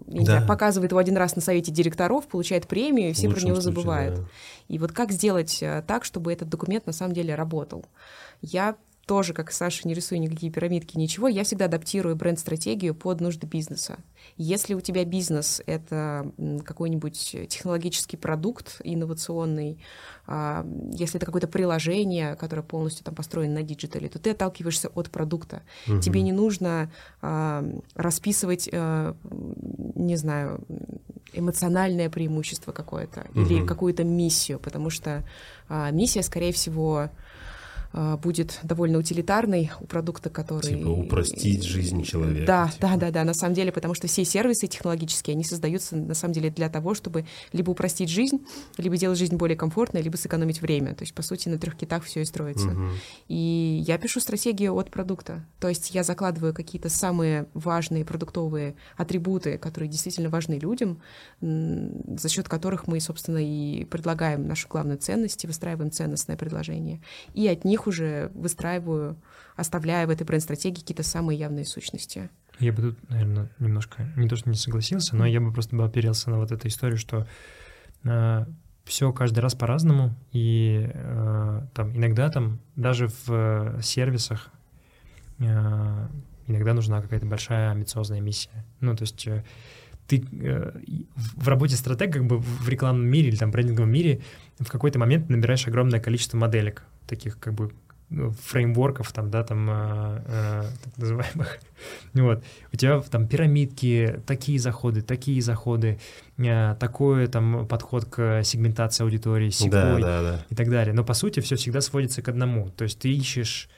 [0.06, 0.24] Да.
[0.24, 3.62] знаю, показывает его один раз на совете директоров, получает премию, и все про него случае,
[3.62, 4.14] забывают.
[4.16, 4.24] да.
[4.68, 7.86] И вот как сделать э, так, чтобы этот документ на самом деле работал?
[8.40, 8.76] Я
[9.06, 13.98] тоже, как Саша, не рисую никакие пирамидки, ничего, я всегда адаптирую бренд-стратегию под нужды бизнеса.
[14.36, 16.30] Если у тебя бизнес— это
[16.64, 19.82] какой-нибудь технологический продукт инновационный,
[20.26, 25.10] а, если это какое-то приложение, которое полностью там построено на диджитале, то ты отталкиваешься от
[25.10, 25.62] продукта.
[25.88, 26.00] Угу.
[26.00, 29.16] Тебе не нужно а, расписывать, а,
[29.96, 30.64] не знаю,
[31.32, 33.40] эмоциональное преимущество какое-то угу.
[33.40, 35.24] или какую-то миссию, потому что
[35.90, 37.10] миссия, скорее всего, а,
[37.92, 40.76] будет довольно утилитарный у продукта, который...
[40.76, 42.46] Типа упростить жизнь человека.
[42.46, 42.88] Да, типа.
[42.88, 46.34] да, да, да, на самом деле, потому что все сервисы технологические, они создаются на самом
[46.34, 48.44] деле для того, чтобы либо упростить жизнь,
[48.78, 50.94] либо делать жизнь более комфортной, либо сэкономить время.
[50.94, 52.68] То есть, по сути, на трех китах все и строится.
[52.68, 52.88] Угу.
[53.28, 55.44] И я пишу стратегию от продукта.
[55.60, 61.00] То есть я закладываю какие-то самые важные продуктовые атрибуты, которые действительно важны людям,
[61.40, 67.00] за счет которых мы, собственно, и предлагаем нашу главную ценность, и выстраиваем ценностное предложение.
[67.34, 69.16] И от них них уже выстраиваю,
[69.56, 72.30] оставляя в этой бренд-стратегии какие-то самые явные сущности.
[72.58, 75.84] Я бы тут, наверное, немножко, не то что не согласился, но я бы просто бы
[75.84, 77.26] оперился на вот эту историю, что
[78.04, 78.46] э,
[78.84, 84.50] все каждый раз по-разному, и э, там иногда там даже в э, сервисах
[85.38, 86.08] э,
[86.46, 88.64] иногда нужна какая-то большая амбициозная миссия.
[88.80, 89.44] Ну, то есть э,
[90.06, 90.72] ты э,
[91.14, 94.20] в работе стратега, как бы в рекламном мире или там брендинговом мире
[94.58, 97.72] в какой-то момент набираешь огромное количество моделек таких как бы
[98.14, 101.58] ну, фреймворков, там, да, там, э, э, так называемых.
[102.14, 102.44] вот.
[102.72, 105.98] У тебя там пирамидки, такие заходы, такие заходы,
[106.36, 110.46] э, такой там подход к сегментации аудитории, секой да, да, да.
[110.50, 110.92] и так далее.
[110.92, 112.68] Но по сути все всегда сводится к одному.
[112.68, 113.70] То есть ты ищешь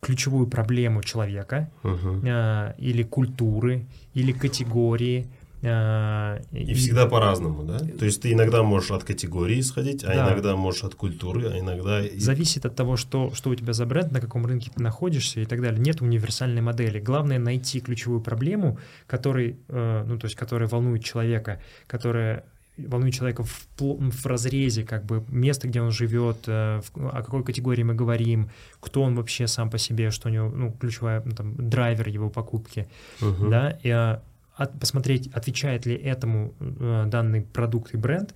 [0.00, 2.20] ключевую проблему человека угу.
[2.24, 7.78] э, или культуры, или категории, а, и, всегда по-разному, да?
[7.78, 10.26] То есть ты иногда можешь от категории исходить, а да.
[10.26, 12.02] иногда можешь от культуры, а иногда...
[12.16, 15.44] Зависит от того, что, что у тебя за бренд, на каком рынке ты находишься и
[15.44, 15.80] так далее.
[15.80, 16.98] Нет универсальной модели.
[16.98, 22.44] Главное найти ключевую проблему, который, э, ну, то есть, которая волнует человека, которая
[22.76, 27.44] волнует человека в, в разрезе как бы места, где он живет, э, в, о какой
[27.44, 28.50] категории мы говорим,
[28.80, 32.30] кто он вообще сам по себе, что у него, ну, ключевая, ну, там, драйвер его
[32.30, 32.88] покупки,
[33.20, 33.48] uh-huh.
[33.50, 34.22] да, и а,
[34.54, 38.34] от, посмотреть, отвечает ли этому э, данный продукт и бренд,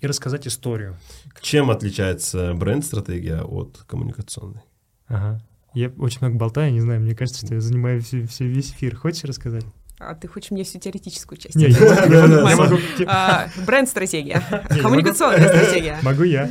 [0.00, 0.96] и рассказать историю.
[1.40, 4.62] Чем отличается бренд-стратегия от коммуникационной?
[5.08, 5.42] Ага.
[5.74, 8.96] Я очень много болтаю, не знаю, мне кажется, что я занимаю все, все весь эфир.
[8.96, 9.64] Хочешь рассказать?
[9.98, 11.54] А ты хочешь мне всю теоретическую часть?
[11.54, 12.78] Нет, я могу.
[13.06, 14.42] А, бренд-стратегия,
[14.82, 15.98] коммуникационная стратегия.
[16.02, 16.50] Могу я.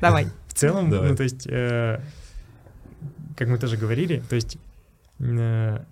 [0.00, 0.26] Давай.
[0.48, 2.00] В целом, ну то есть, э,
[3.36, 4.58] как мы тоже говорили, то есть
[5.20, 5.84] э,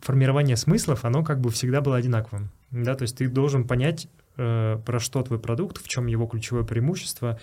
[0.00, 2.50] формирование смыслов, оно как бы всегда было одинаковым.
[2.70, 2.94] Да?
[2.94, 7.38] То есть ты должен понять, э, про что твой продукт, в чем его ключевое преимущество,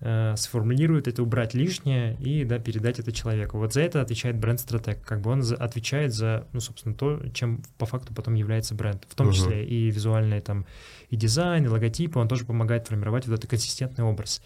[0.00, 3.58] э, сформулировать это, убрать лишнее и да, передать это человеку.
[3.58, 5.02] Вот за это отвечает бренд-стратег.
[5.04, 9.04] Как бы он за, отвечает за, ну, собственно, то, чем по факту потом является бренд.
[9.08, 9.32] В том uh-huh.
[9.32, 10.66] числе и визуальные там,
[11.10, 14.42] и дизайн, и логотипы, он тоже помогает формировать вот этот консистентный образ.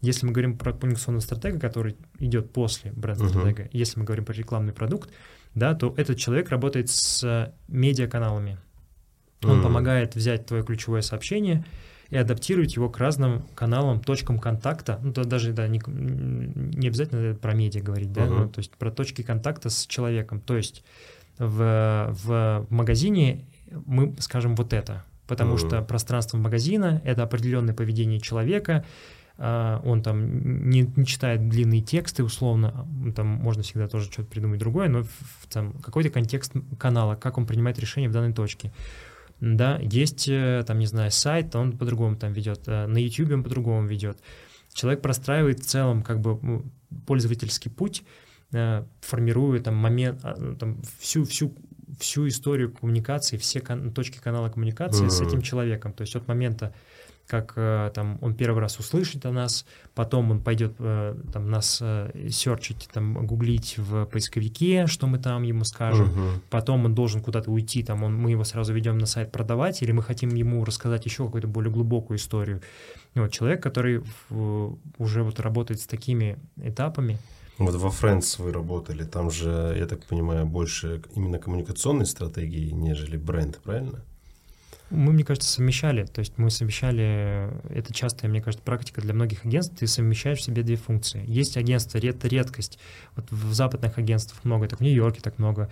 [0.00, 3.70] Если мы говорим про коммуникационного стратега, который идет после бренд-стратега, uh-huh.
[3.72, 5.10] если мы говорим про рекламный продукт,
[5.54, 8.58] да, то этот человек работает с медиаканалами.
[9.42, 9.62] Он mm-hmm.
[9.62, 11.64] помогает взять твое ключевое сообщение
[12.10, 15.00] и адаптировать его к разным каналам, точкам контакта.
[15.02, 18.44] Ну, то даже да, не, не обязательно про медиа говорить, да, uh-huh.
[18.44, 20.40] ну, то есть про точки контакта с человеком.
[20.40, 20.84] То есть
[21.38, 23.46] в, в магазине
[23.86, 25.66] мы скажем вот это, потому uh-huh.
[25.66, 28.84] что пространство магазина— это определенное поведение человека,
[29.38, 34.88] он там не, не читает длинные тексты условно, там можно всегда тоже что-то придумать другое,
[34.88, 35.04] но
[35.48, 38.72] там какой-то контекст канала, как он принимает решение в данной точке.
[39.40, 43.44] Да, есть э, там, не знаю, сайт, он по-другому там ведет, э, на YouTube он
[43.44, 44.18] по-другому ведет.
[44.72, 46.64] Человек простраивает в целом как бы ну,
[47.06, 48.02] пользовательский путь,
[48.52, 51.54] э, формируя там момент, а, там, всю, всю
[52.00, 55.10] всю историю коммуникации, все кон- точки канала коммуникации mm-hmm.
[55.10, 55.92] с этим человеком.
[55.92, 56.74] То есть от момента
[57.28, 61.78] как э, там он первый раз услышит о нас, потом он пойдет э, там нас
[61.82, 66.40] э, серчить, там гуглить в поисковике, что мы там ему скажем, угу.
[66.48, 69.92] потом он должен куда-то уйти, там он, мы его сразу ведем на сайт продавать, или
[69.92, 72.62] мы хотим ему рассказать еще какую-то более глубокую историю.
[73.14, 77.18] вот человек, который уже вот работает с такими этапами,
[77.58, 83.16] вот во Friends вы работали, там же, я так понимаю, больше именно коммуникационной стратегии, нежели
[83.16, 84.04] бренд, правильно?
[84.90, 86.04] Мы, мне кажется, совмещали.
[86.04, 90.42] То есть мы совмещали, это частая, мне кажется, практика для многих агентств, ты совмещаешь в
[90.42, 91.22] себе две функции.
[91.26, 92.78] Есть агентство, это редкость.
[93.14, 95.68] Вот в западных агентствах много, так в Нью-Йорке так много,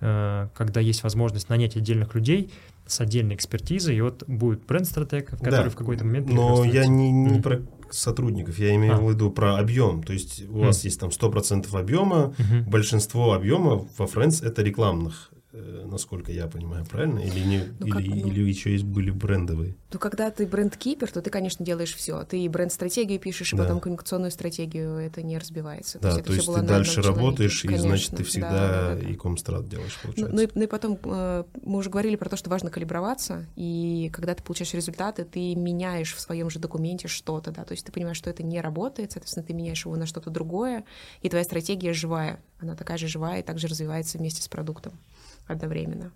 [0.00, 2.50] э, когда есть возможность нанять отдельных людей
[2.86, 6.28] с отдельной экспертизой, и вот будет бренд-стратег, который да, в какой-то момент...
[6.28, 9.00] Но я не, не про сотрудников, я имею а.
[9.00, 10.02] в виду про объем.
[10.02, 12.34] То есть у вас есть там 100% объема,
[12.66, 15.35] большинство объема во Friends это рекламных Э,
[15.84, 17.20] насколько я понимаю, правильно?
[17.20, 19.76] Или, не, ну, или, как, ну, или еще есть были брендовые?
[19.92, 22.24] Ну, когда ты бренд-кипер, то ты, конечно, делаешь все.
[22.24, 23.62] Ты бренд-стратегию пишешь, и да.
[23.62, 25.98] потом коммуникационную стратегию, это не разбивается.
[25.98, 27.66] Да, то есть, то есть ты дальше работаешь, человеке.
[27.66, 29.08] и конечно, значит, ты всегда да, да, да.
[29.08, 30.34] и комстрат делаешь, получается.
[30.34, 33.46] Ну, ну, и, ну и потом э, мы уже говорили про то, что важно калиброваться,
[33.56, 37.86] и когда ты получаешь результаты, ты меняешь в своем же документе что-то, да, то есть
[37.86, 40.84] ты понимаешь, что это не работает, соответственно, ты меняешь его на что-то другое,
[41.22, 44.98] и твоя стратегия живая, она такая же живая и также развивается вместе с продуктом
[45.46, 46.12] одновременно.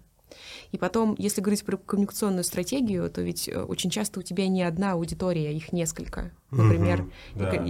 [0.72, 4.62] И потом, если говорить про коммуникационную стратегию, то ведь э, очень часто у тебя не
[4.62, 6.30] одна аудитория, их несколько.
[6.50, 7.64] Например, угу, да.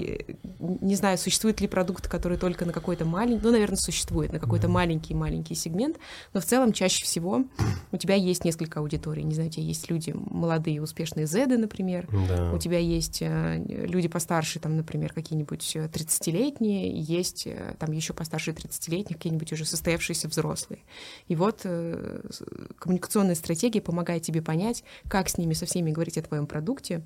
[0.58, 4.68] не знаю, существует ли продукт, который только на какой-то маленький, ну, наверное, существует, на какой-то
[4.68, 5.98] маленький-маленький сегмент,
[6.32, 7.44] но в целом чаще всего
[7.92, 9.22] у тебя есть несколько аудиторий.
[9.22, 12.52] Не знаю, у тебя есть люди молодые, успешные зеды, например, да.
[12.52, 17.46] у тебя есть э, люди постарше, там, например, какие-нибудь 30-летние, э, есть
[17.78, 20.80] там еще постарше 30-летних, какие-нибудь уже состоявшиеся взрослые.
[21.28, 21.66] И вот
[22.78, 27.02] коммуникационная стратегия помогает тебе понять, как с ними со всеми говорить о твоем продукте.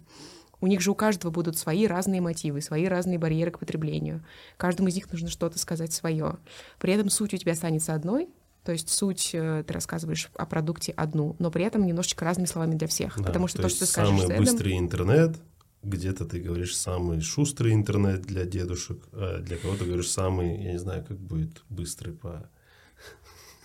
[0.60, 4.24] У них же у каждого будут свои разные мотивы, свои разные барьеры к потреблению.
[4.56, 6.36] Каждому из них нужно что-то сказать свое.
[6.78, 8.28] При этом суть у тебя останется одной,
[8.64, 12.74] то есть суть, э, ты рассказываешь о продукте одну, но при этом немножечко разными словами
[12.76, 13.18] для всех.
[13.18, 15.36] Да, потому что то, то что ты скажешь самый быстрый интернет,
[15.82, 20.78] где-то ты говоришь самый шустрый интернет для дедушек, а для кого-то говоришь самый, я не
[20.78, 22.48] знаю, как будет быстрый по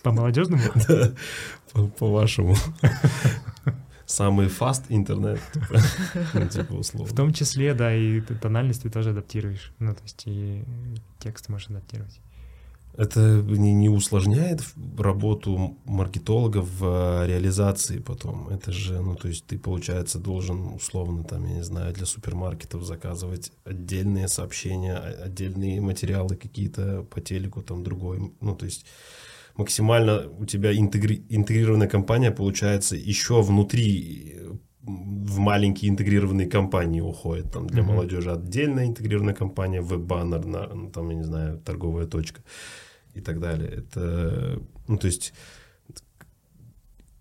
[0.02, 0.62] по молодежному?
[1.98, 2.56] По-вашему.
[4.10, 5.40] Самый фаст интернет,
[6.34, 7.12] ну, типа условно.
[7.12, 9.72] В том числе, да, и тональность ты тоже адаптируешь.
[9.78, 10.64] Ну, то есть и
[11.20, 12.20] текст можешь адаптировать.
[12.96, 14.62] Это не, не усложняет
[14.98, 18.48] работу маркетолога в реализации потом?
[18.48, 22.82] Это же, ну, то есть ты, получается, должен условно, там, я не знаю, для супермаркетов
[22.82, 28.84] заказывать отдельные сообщения, отдельные материалы какие-то по телеку, там, другой, ну, то есть
[29.60, 34.38] максимально у тебя интегри- интегрированная компания получается еще внутри
[34.82, 37.52] в маленькие интегрированные компании уходит.
[37.52, 37.86] Там для mm-hmm.
[37.86, 42.40] молодежи отдельная интегрированная компания, веб-баннер, на, ну, там, я не знаю, торговая точка
[43.14, 43.70] и так далее.
[43.70, 44.58] Это,
[44.88, 45.34] ну, то есть,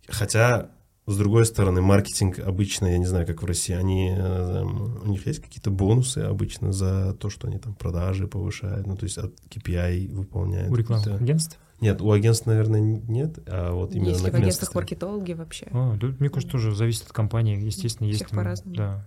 [0.08, 0.72] хотя,
[1.06, 5.28] с другой стороны, маркетинг обычно, я не знаю, как в России, они, э, у них
[5.28, 9.34] есть какие-то бонусы обычно за то, что они там продажи повышают, ну, то есть от
[9.50, 10.72] KPI выполняют.
[10.72, 11.60] У рекламных агентств?
[11.82, 15.68] Нет, у агентств, наверное, нет, а вот именно Есть ли в агентствах маркетологи вообще?
[15.72, 17.64] А, да, мне кажется, тоже зависит от компании.
[17.64, 18.26] Естественно, есть...
[18.26, 18.76] Всех по-разному.
[18.76, 19.06] Да.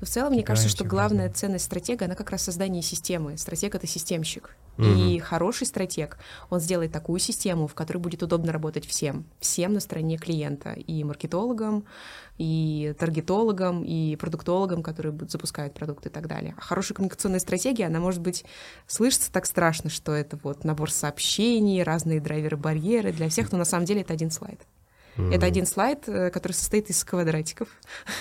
[0.00, 3.36] Но в целом, мне кажется, что главная ценность стратега, она как раз создание системы.
[3.36, 4.56] Стратег— это системщик.
[4.78, 4.86] Угу.
[4.86, 6.18] И хороший стратег,
[6.50, 9.24] он сделает такую систему, в которой будет удобно работать всем.
[9.40, 10.72] Всем на стороне клиента.
[10.72, 11.84] И маркетологам,
[12.38, 16.54] и таргетологам, и продуктологам, которые запускают продукты и так далее.
[16.56, 18.44] А хорошая коммуникационная стратегия, она может быть
[18.86, 23.64] слышится так страшно, что это вот набор сообщений, разные драйверы, барьеры для всех, но на
[23.64, 24.60] самом деле это один слайд.
[25.18, 25.34] Mm.
[25.34, 27.68] Это один слайд, э, который состоит из квадратиков.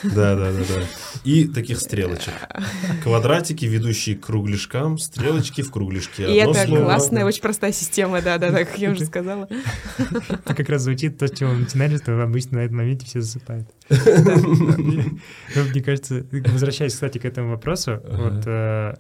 [0.04, 0.82] Да, да, да, да.
[1.24, 2.34] И таких стрелочек.
[3.04, 6.24] Квадратики, ведущие к кругляшкам, стрелочки в кругляшке.
[6.34, 6.86] И это слово.
[6.86, 9.48] классная, очень простая система, да, да, да, как я уже сказала.
[9.98, 13.22] Это как раз звучит то, с чего мы начинали, что обычно на этом моменте все
[13.22, 13.70] засыпают.
[13.90, 18.96] Мне кажется, возвращаясь, кстати, к этому вопросу, вот э,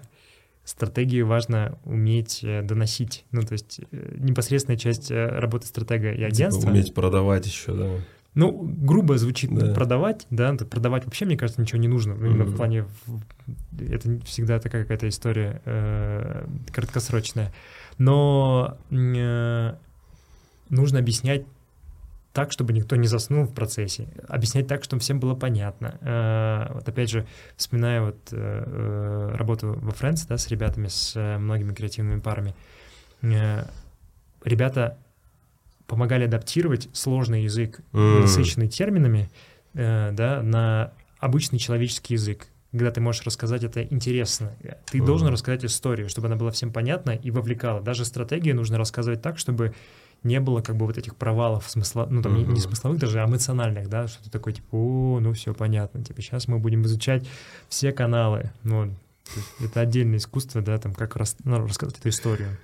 [0.67, 3.25] стратегию важно уметь э, доносить.
[3.31, 6.61] Ну, то есть э, непосредственная часть э, работы стратега и типа агентства.
[6.61, 7.89] Типа уметь продавать еще, да.
[8.35, 9.73] Ну, грубо звучит да.
[9.73, 12.13] продавать, да, продавать вообще, мне кажется, ничего не нужно.
[12.13, 12.45] Именно mm-hmm.
[12.45, 12.85] в плане,
[13.79, 17.53] это всегда такая какая-то история э, краткосрочная.
[17.97, 19.73] Но э,
[20.69, 21.45] нужно объяснять
[22.37, 25.97] так, чтобы никто не заснул в процессе, объяснять так, чтобы всем было понятно.
[26.01, 27.25] Э, вот опять же,
[27.55, 32.53] вспоминая вот э, э, работу во Friends, да, с ребятами, с многими креативными парами,
[34.43, 34.99] ребята
[35.87, 38.19] помогали адаптировать сложный язык, mm.
[38.21, 39.31] насыщенный терминами,
[39.73, 44.55] да, на обычный человеческий язык, когда ты можешь рассказать это интересно.
[44.91, 45.05] Ты mm.
[45.07, 47.81] должен рассказать историю, чтобы она была всем понятна и вовлекала.
[47.81, 49.73] Даже стратегию нужно рассказывать так, чтобы
[50.23, 52.47] не было как бы вот этих провалов смысла, ну там mm-hmm.
[52.47, 56.03] не, не смысловых даже, а эмоциональных, да, что то такое типа, о, ну все понятно,
[56.03, 57.27] типа сейчас мы будем изучать
[57.69, 58.93] все каналы, ну
[59.59, 62.57] это отдельное искусство, да, там как рас, ну, рассказать эту историю.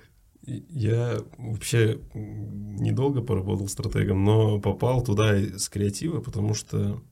[0.46, 7.02] Я вообще недолго поработал стратегом, но попал туда с креатива, потому что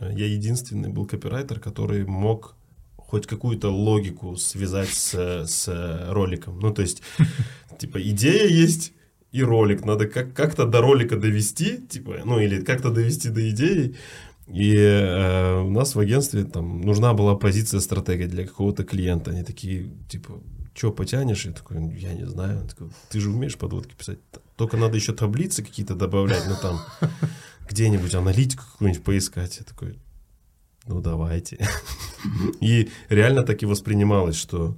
[0.00, 2.56] я единственный был копирайтер, который мог
[2.96, 5.14] хоть какую-то логику связать с,
[5.46, 6.60] с роликом.
[6.60, 7.02] Ну, то есть,
[7.78, 8.92] типа, идея есть,
[9.32, 9.84] и ролик.
[9.84, 13.94] Надо как- как-то до ролика довести, типа, ну или как-то довести до идеи.
[14.46, 19.30] И э, у нас в агентстве там нужна была позиция стратегия для какого-то клиента.
[19.30, 20.40] Они такие, типа,
[20.74, 21.44] что потянешь?
[21.44, 22.66] Я такой, «Ну, я не знаю.
[22.66, 24.18] такой, ты же умеешь подводки писать.
[24.56, 26.80] Только надо еще таблицы какие-то добавлять, ну там
[27.68, 29.58] где-нибудь аналитику какую-нибудь поискать.
[29.58, 29.98] Я такой,
[30.86, 31.58] ну давайте.
[32.60, 34.76] И реально так и воспринималось, что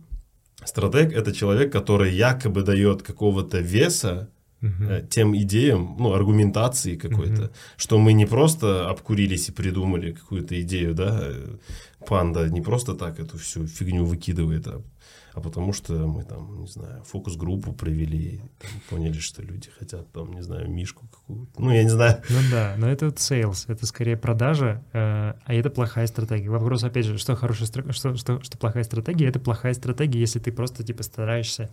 [0.64, 4.30] стратег— это человек, который якобы дает какого-то веса
[4.62, 10.60] uh тем идеям, ну, аргументации какой-то, uh что мы не просто обкурились и придумали какую-то
[10.62, 11.56] идею, да, э,
[12.06, 14.82] панда не просто так эту всю фигню выкидывает, а
[15.32, 20.32] а потому что мы там, не знаю, фокус-группу провели, там, поняли, что люди хотят там,
[20.32, 21.62] не знаю, мишку какую-то.
[21.62, 22.22] Ну, я не знаю.
[22.28, 26.50] Ну да, но это sales, это скорее продажа, э, а это плохая стратегия.
[26.50, 29.28] Вопрос, опять же, что хорошая что, что, что плохая стратегия?
[29.28, 31.70] Это плохая стратегия, если ты просто типа стараешься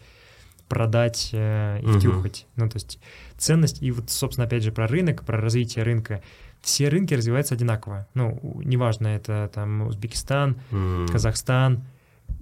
[0.68, 2.46] продать э, и втюхать.
[2.56, 2.64] Угу.
[2.64, 3.00] Ну, то есть
[3.38, 6.22] ценность, и вот, собственно, опять же, про рынок, про развитие рынка.
[6.62, 8.08] Все рынки развиваются одинаково.
[8.14, 11.08] Ну, неважно, это там Узбекистан, mm.
[11.12, 11.86] Казахстан,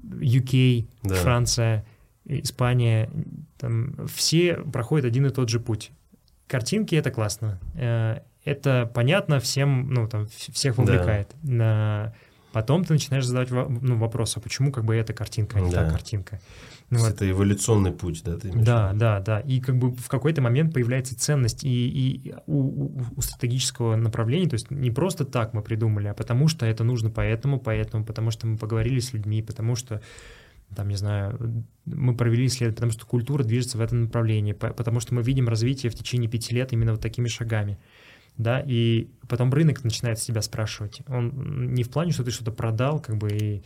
[0.04, 1.16] UK, да.
[1.16, 1.86] Франция,
[2.26, 3.10] Испания,
[3.58, 5.92] там все проходят один и тот же путь.
[6.48, 7.60] Картинки— это классно.
[7.76, 11.30] Э, это понятно всем, ну, там, всех вовлекает.
[11.44, 12.14] Да.
[12.52, 15.84] Потом ты начинаешь задавать ну, вопрос, а почему как бы эта картинка, а не да.
[15.84, 16.40] та картинка?
[16.90, 17.10] Ну, вот.
[17.10, 18.66] Это эволюционный путь, да, ты имеешь?
[18.66, 19.40] Да, да, да.
[19.40, 24.48] И как бы в какой-то момент появляется ценность и, и у, у, у стратегического направления,
[24.48, 28.30] то есть не просто так мы придумали, а потому что это нужно поэтому, поэтому, потому
[28.30, 30.02] что мы поговорили с людьми, потому что
[30.76, 35.14] там, не знаю, мы провели исследование, потому что культура движется в этом направлении, потому что
[35.14, 37.78] мы видим развитие в течение пяти лет именно вот такими шагами
[38.38, 41.02] да, и потом рынок начинает себя спрашивать.
[41.08, 43.64] Он не в плане, что ты что-то продал, как бы, и,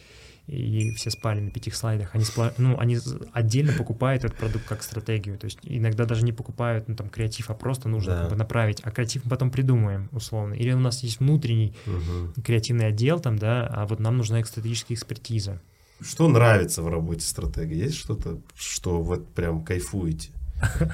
[0.50, 2.16] и все спали на пяти слайдах.
[2.16, 2.54] Они, спла...
[2.58, 2.98] ну, они
[3.34, 5.38] отдельно покупают этот продукт как стратегию.
[5.38, 8.22] То есть иногда даже не покупают ну, там, креатив, а просто нужно да.
[8.22, 8.82] как бы, направить.
[8.84, 10.54] А креатив мы потом придумаем, условно.
[10.54, 12.42] Или у нас есть внутренний угу.
[12.42, 15.62] креативный отдел, там, да, а вот нам нужна стратегическая экспертиза.
[16.02, 17.74] Что нравится в работе стратега?
[17.74, 20.30] Есть что-то, что вот прям кайфуете?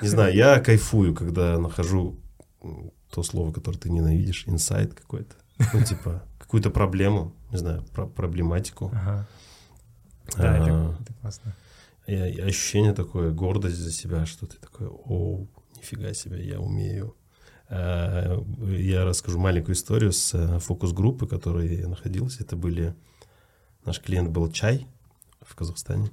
[0.01, 2.19] Не знаю, я кайфую, когда нахожу
[3.11, 5.35] то слово, которое ты ненавидишь, инсайт какой-то.
[5.73, 8.91] Ну, типа, какую-то проблему, не знаю, про проблематику.
[8.93, 9.27] Ага.
[10.37, 11.55] Да, а, это, это классно.
[12.07, 17.15] И, и ощущение такое, гордость за себя, что ты такой, о, нифига себе, я умею.
[17.67, 22.43] А, я расскажу маленькую историю с э, фокус-группы, в которой я находился.
[22.43, 22.95] Это были...
[23.85, 24.87] Наш клиент был чай
[25.41, 26.11] в Казахстане.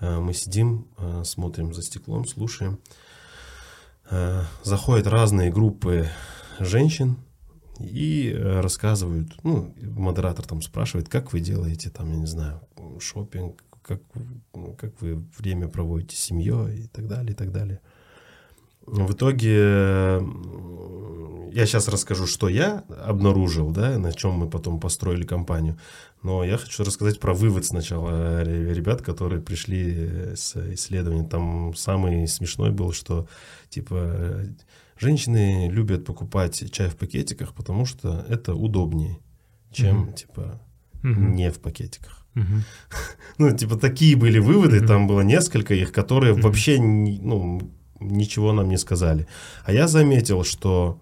[0.00, 2.78] А, мы сидим, а, смотрим за стеклом, слушаем.
[4.62, 6.10] Заходят разные группы
[6.58, 7.16] женщин,
[7.78, 12.60] и э, рассказывают, ну, модератор там спрашивает, как вы делаете, там, я не знаю,
[13.00, 14.00] шопинг, как,
[14.54, 17.80] ну, как вы время проводите с семьей и так далее, и так далее.
[18.84, 20.20] В итоге
[21.52, 25.78] я сейчас расскажу, что я обнаружил, да, на чем мы потом построили компанию.
[26.22, 31.28] Но я хочу рассказать про вывод сначала ребят, которые пришли с исследованием.
[31.28, 33.28] Там самый смешной был, что
[33.68, 34.46] типа
[35.02, 39.18] Женщины любят покупать чай в пакетиках, потому что это удобнее,
[39.72, 40.60] чем, mm типа,
[41.02, 42.24] mm не в пакетиках.
[42.34, 42.62] mm
[43.38, 47.60] ну, типа, такие были выводы, mm там было несколько их, которые mm вообще, ну,
[48.00, 49.26] ничего нам не сказали.
[49.64, 51.00] А я заметил, что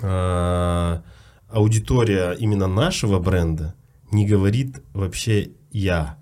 [0.00, 1.00] э,
[1.48, 3.74] аудитория именно нашего бренда
[4.12, 6.16] не говорит вообще «я».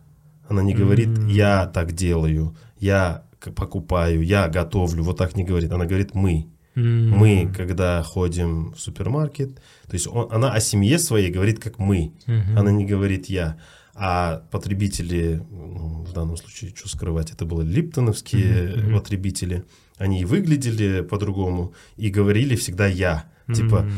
[0.49, 3.24] Она не говорит «я так делаю», «я
[3.55, 5.05] покупаю», «я готовлю».
[5.05, 5.72] Вот так не говорит.
[5.72, 6.49] Она говорит «мы».
[6.79, 7.16] Mm-hmm.
[7.16, 12.12] Мы, когда ходим в супермаркет, то есть он, она о семье своей говорит как мы,
[12.26, 12.57] mm-hmm.
[12.57, 13.59] она не говорит я.
[13.95, 18.93] А потребители, ну, в данном случае, что скрывать, это были липтоновские mm-hmm.
[18.95, 19.64] потребители,
[19.97, 23.24] они выглядели по-другому и говорили всегда я.
[23.49, 23.55] Mm-hmm.
[23.55, 23.91] Типа,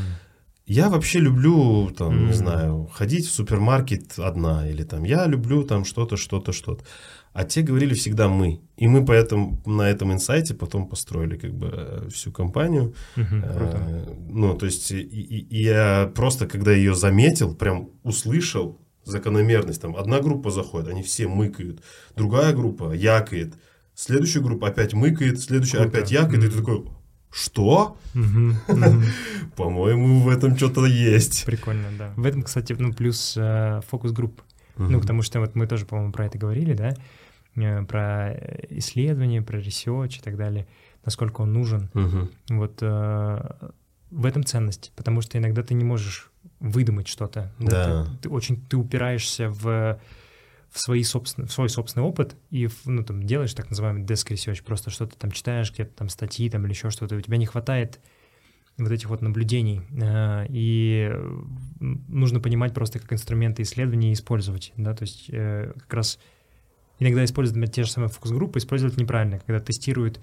[0.66, 2.26] я вообще люблю, там, mm-hmm.
[2.28, 6.84] не знаю, ходить в супермаркет одна, или там, я люблю там что-то, что-то, что-то
[7.32, 8.60] а те говорили всегда мы.
[8.76, 12.94] И мы поэтому на этом инсайте потом построили как бы э, всю компанию.
[13.16, 19.80] Угу, а, ну, то есть, и, и, я просто, когда ее заметил, прям услышал закономерность.
[19.80, 21.82] Там одна группа заходит, они все мыкают,
[22.16, 23.54] другая группа якает,
[23.94, 25.98] следующая группа опять мыкает, следующая Круто.
[25.98, 26.84] опять якает, mm и ты такой,
[27.30, 27.96] что?
[29.56, 31.44] По-моему, в этом что-то есть.
[31.44, 32.12] Прикольно, да.
[32.16, 34.42] В этом, кстати, ну, плюс э, фокус-групп.
[34.88, 36.94] Ну, потому что вот мы тоже, по-моему, про это говорили, да?
[37.56, 38.32] Э, про
[38.70, 40.66] исследования, про research и так далее,
[41.04, 41.90] насколько он нужен.
[41.94, 42.56] Угу.
[42.56, 43.70] Вот э,
[44.10, 47.52] в этом ценность, потому что иногда ты не можешь выдумать что-то.
[47.58, 47.86] Да.
[47.86, 49.98] да ты, ты очень ты упираешься в
[50.70, 54.62] в, свои собственные, в свой собственный опыт и ну, там, делаешь так называемый desk research,
[54.62, 58.00] просто что-то там читаешь, где-то там статьи там, или еще что-то, у тебя не хватает
[58.84, 59.82] вот этих вот наблюдений.
[60.00, 61.12] Э, и
[61.80, 64.72] нужно понимать просто, как инструменты исследования использовать.
[64.76, 64.94] Да?
[64.94, 66.18] То есть э, как раз
[66.98, 70.20] иногда используют те же самые фокус-группы, используют неправильно, когда тестируют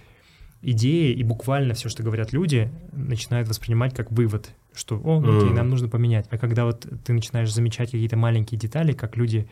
[0.61, 5.53] идеи, и буквально все, что говорят люди, начинают воспринимать как вывод, что, о, ну окей,
[5.53, 6.27] нам нужно поменять.
[6.29, 9.47] А когда вот ты начинаешь замечать какие-то маленькие детали, как люди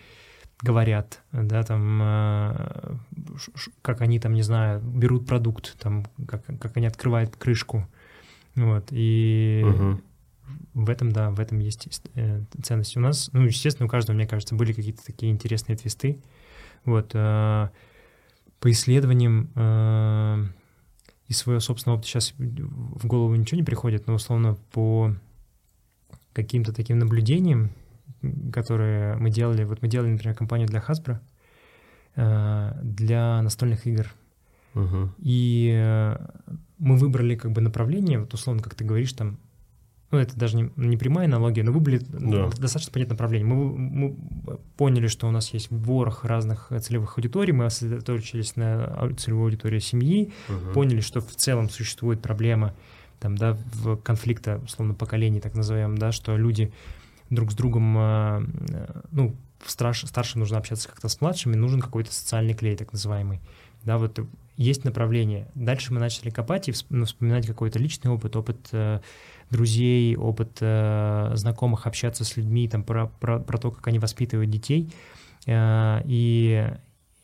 [0.62, 2.96] говорят, да, там, э,
[3.82, 7.88] как они там, не знаю, берут продукт, там, как, как они открывают крышку,
[8.56, 10.02] вот, и угу.
[10.74, 12.96] в этом, да, в этом есть э, ценность.
[12.96, 16.22] У нас, ну, естественно, у каждого, мне кажется, были какие-то такие интересные твисты,
[16.86, 17.70] вот, э,
[18.60, 20.46] по исследованиям э,
[21.28, 25.14] из своего собственного опыта сейчас в голову ничего не приходит, но условно по
[26.34, 27.72] каким-то таким наблюдениям,
[28.54, 31.20] которые мы делали, вот мы делали, например, компанию для Hasbro,
[32.84, 34.14] для настольных игр.
[34.74, 35.10] Uh-huh.
[35.20, 36.16] И
[36.78, 39.40] мы выбрали как бы направление, вот условно, как ты говоришь, там,
[40.12, 42.50] ну, это даже не, не прямая аналогия, но выбрали да.
[42.50, 43.48] достаточно понятное направление.
[43.48, 44.18] Мы, мы
[44.78, 50.32] поняли, что у нас есть ворох разных целевых аудиторий, мы сосредоточились на целевой аудитории семьи,
[50.48, 50.74] угу.
[50.74, 52.74] поняли, что в целом существует проблема
[53.20, 56.72] там, да, в конфликта, условно, поколений, так назовем, да, что люди
[57.30, 58.46] друг с другом, э,
[59.12, 63.42] ну, старш, старшим нужно общаться как-то с младшими, нужен какой-то социальный клей, так называемый.
[63.84, 64.20] Да, вот
[64.58, 65.48] есть направление.
[65.56, 69.00] Дальше мы начали копать и ну, вспоминать какой-то личный опыт, опыт э,
[69.50, 74.50] друзей, опыт э, знакомых, общаться с людьми, там, про, про, про то, как они воспитывают
[74.50, 74.90] детей.
[75.46, 76.70] Э, и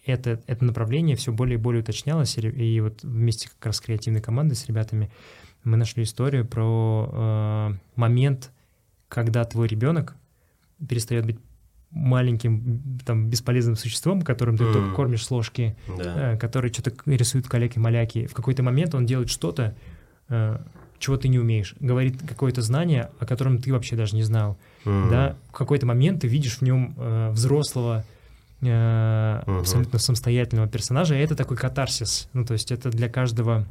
[0.06, 2.38] это, это направление все более и более уточнялось.
[2.38, 5.12] И вот вместе как раз с креативной командой, с ребятами,
[5.64, 8.52] мы нашли историю про э, момент,
[9.08, 10.16] когда твой ребенок
[10.88, 11.40] перестает быть
[11.92, 14.74] маленьким там бесполезным существом, которым ты mm.
[14.74, 16.34] только кормишь с ложки, да.
[16.34, 18.28] э, который что-то рисует каляки-маляки.
[18.28, 19.76] В какой-то момент он делает что-то,
[20.30, 20.58] э,
[21.00, 24.58] чего ты не умеешь, говорит какое-то знание, о котором ты вообще даже не знал.
[24.86, 25.10] Mm.
[25.10, 25.36] Да?
[25.50, 28.06] В какой-то момент ты видишь в нем э, взрослого,
[28.62, 29.60] э, mm-hmm.
[29.60, 32.30] абсолютно самостоятельного персонажа, и это такой катарсис.
[32.34, 33.66] Ну, то есть это для каждого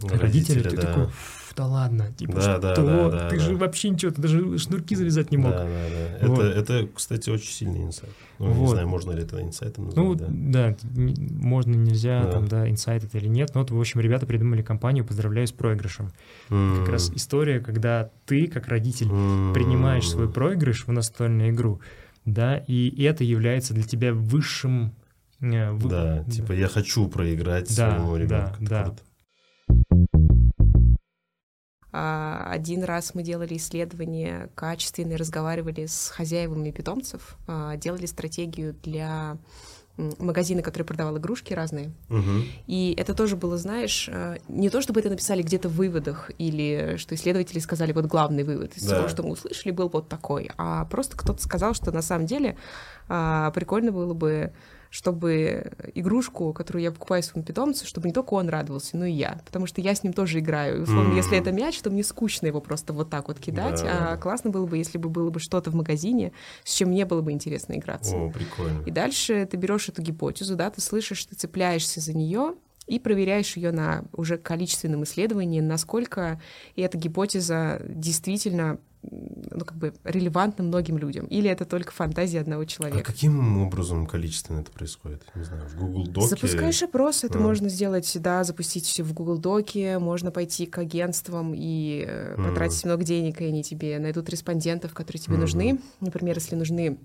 [0.00, 0.82] родителя, родителя ты да.
[0.82, 1.08] такой
[1.56, 2.58] да ладно, типа, да, что?
[2.58, 2.74] Да,
[3.10, 3.56] да, ты да, же да.
[3.56, 5.52] вообще ничего, ты даже шнурки завязать не мог.
[5.52, 6.26] Да, да, да.
[6.28, 6.40] Вот.
[6.40, 8.12] Это, это, кстати, очень сильный инсайт.
[8.38, 8.62] Ну, вот.
[8.62, 10.26] не знаю, можно ли это инсайтом назвать, ну, да.
[10.28, 12.32] да, можно, нельзя, да.
[12.32, 15.52] там, да, инсайт это или нет, но вот, в общем, ребята придумали компанию «Поздравляю с
[15.52, 16.10] проигрышем».
[16.50, 16.80] Mm.
[16.80, 19.54] Как раз история, когда ты, как родитель, mm.
[19.54, 21.80] принимаешь свой проигрыш в настольную игру,
[22.24, 24.92] да, и это является для тебя высшим...
[25.40, 25.88] Э, вы...
[25.88, 28.56] Да, типа я хочу проиграть да, своему ребенку.
[28.60, 28.84] Да, да.
[28.84, 29.02] Круто.
[31.92, 39.36] А, один раз мы делали исследование качественные, разговаривали с хозяевами питомцев, а, делали стратегию для
[39.98, 41.92] магазина, который продавал игрушки разные.
[42.08, 42.44] Угу.
[42.66, 46.96] И это тоже было, знаешь, а, не то, чтобы это написали где-то в выводах, или
[46.96, 48.96] что исследователи сказали, вот главный вывод из да.
[48.96, 52.56] того, что мы услышали, был вот такой, а просто кто-то сказал, что на самом деле
[53.06, 54.52] прикольно было бы
[54.92, 59.40] чтобы игрушку, которую я покупаю своему питомцу, чтобы не только он радовался, но и я,
[59.46, 60.76] потому что я с ним тоже играю.
[60.76, 61.16] И, условно, mm.
[61.16, 64.12] если это мяч, то мне скучно его просто вот так вот кидать, да.
[64.12, 66.32] а классно было бы, если бы было бы что-то в магазине,
[66.62, 68.14] с чем мне было бы интересно играться.
[68.14, 68.82] О, прикольно.
[68.84, 72.54] И дальше ты берешь эту гипотезу, да, ты слышишь, ты цепляешься за нее,
[72.86, 76.38] и проверяешь ее на уже количественном исследовании, насколько
[76.76, 78.78] эта гипотеза действительно
[79.10, 81.26] ну, как бы релевантно многим людям?
[81.26, 83.00] Или это только фантазия одного человека?
[83.00, 85.22] А каким образом количественно это происходит?
[85.34, 86.28] Не знаю, в Google Доке?
[86.28, 87.42] Запускаешь опрос, это а.
[87.42, 92.36] можно сделать, да, запустить все в Google Доке, можно пойти к агентствам и а.
[92.36, 95.40] потратить много денег, и они тебе найдут респондентов, которые тебе а.
[95.40, 95.80] нужны.
[96.00, 96.98] Например, если нужны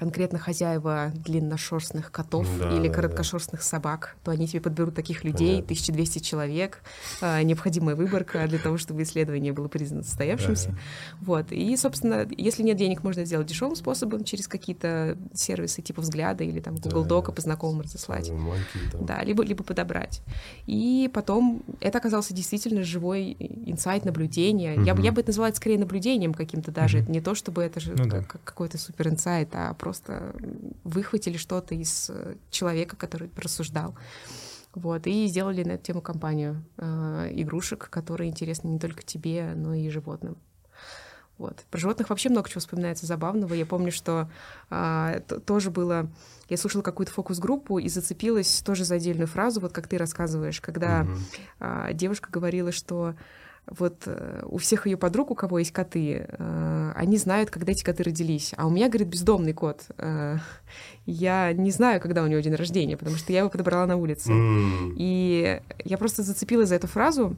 [0.00, 3.66] конкретно хозяева длинношерстных котов да, или да, короткошерстных да.
[3.66, 5.64] собак, то они тебе подберут таких людей, Понятно.
[5.66, 6.82] 1200 человек,
[7.20, 10.70] э, необходимая выборка для того, чтобы исследование было признано состоявшимся.
[10.70, 10.78] Да.
[11.20, 11.52] Вот.
[11.52, 16.60] И, собственно, если нет денег, можно сделать дешевым способом через какие-то сервисы типа взгляда или
[16.60, 18.32] там Google да, Дока по знакомым разослать.
[18.98, 20.22] Да, либо, либо подобрать.
[20.64, 23.36] И потом это оказался действительно живой
[23.66, 24.76] инсайт, наблюдение.
[24.76, 24.84] Угу.
[24.84, 26.96] Я, бы, я бы это назвала это скорее наблюдением каким-то даже.
[26.96, 27.02] Угу.
[27.02, 28.38] Это не то, чтобы это же ну, как, да.
[28.44, 30.34] какой-то супер инсайт, а просто просто
[30.84, 33.96] выхватили что-то из э, человека, который рассуждал.
[34.72, 39.74] Вот, и сделали на эту тему компанию э, игрушек, которые интересны не только тебе, но
[39.74, 40.36] и животным.
[41.38, 41.64] Вот.
[41.70, 43.52] Про животных вообще много чего вспоминается забавного.
[43.54, 44.30] Я помню, что
[44.70, 46.08] э, тоже было...
[46.48, 51.02] Я слушала какую-то фокус-группу и зацепилась тоже за отдельную фразу, вот как ты рассказываешь, когда
[51.02, 51.88] mm-hmm.
[51.90, 53.16] э, девушка говорила, что
[53.66, 57.84] вот э, у всех ее подруг, у кого есть коты, э, они знают, когда эти
[57.84, 58.52] коты родились.
[58.56, 59.84] А у меня, говорит, бездомный кот.
[59.98, 60.38] Э,
[61.06, 64.32] я не знаю, когда у него день рождения, потому что я его подобрала на улице.
[64.96, 67.36] И я просто зацепилась за эту фразу,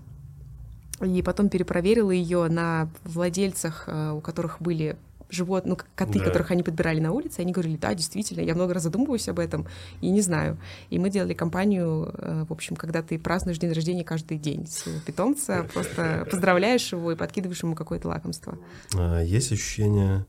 [1.01, 4.97] и потом перепроверила ее на владельцах, у которых были
[5.33, 6.25] живот, ну, коты, да.
[6.25, 9.67] которых они подбирали на улице, они говорили, да, действительно, я много раз задумываюсь об этом
[10.01, 10.59] и не знаю.
[10.91, 15.01] И мы делали кампанию, э, в общем, когда ты празднуешь день рождения каждый день своего
[15.01, 18.59] питомца, просто поздравляешь его и подкидываешь ему какое-то лакомство.
[18.95, 20.27] А, есть ощущение,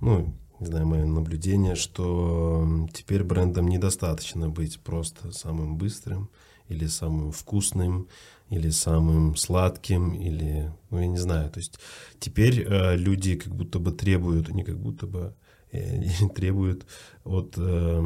[0.00, 6.30] ну, не знаю, мое наблюдение, что теперь брендом недостаточно быть просто самым быстрым
[6.68, 8.08] или самым вкусным,
[8.50, 11.50] или самым сладким, или, ну, я не знаю.
[11.50, 11.78] То есть
[12.18, 15.34] теперь э, люди как будто бы требуют, не как будто бы,
[15.72, 16.02] э,
[16.34, 16.86] требуют
[17.24, 17.98] от, э,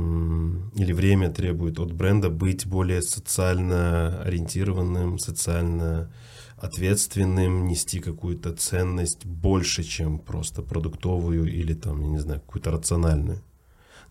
[0.75, 6.13] или время требует от бренда быть более социально ориентированным, социально
[6.57, 13.43] ответственным, нести какую-то ценность больше, чем просто продуктовую или там, я не знаю, какую-то рациональную.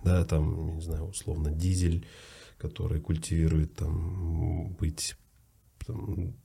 [0.04, 2.06] Да, там, не знаю, условно, дизель,
[2.58, 5.16] который культивирует там быть
[5.88, 6.36] там,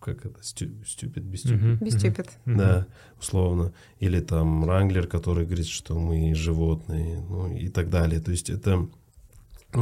[0.00, 1.80] как это, стюпид, без стюпид?
[1.80, 2.30] Без стюпид.
[2.44, 2.86] Да,
[3.18, 3.72] условно.
[3.98, 8.20] Или там Ранглер, который говорит, что мы животные, ну и так далее.
[8.20, 8.88] То есть это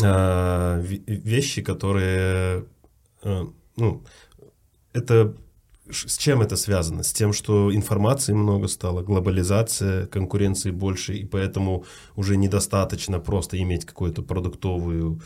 [0.02, 2.66] а, вещи, которые,
[3.22, 4.04] а, ну,
[4.92, 5.34] это
[5.90, 7.02] с чем это связано?
[7.02, 11.84] С тем, что информации много стало, глобализация, конкуренции больше, и поэтому
[12.16, 15.20] уже недостаточно просто иметь какую-то продуктовую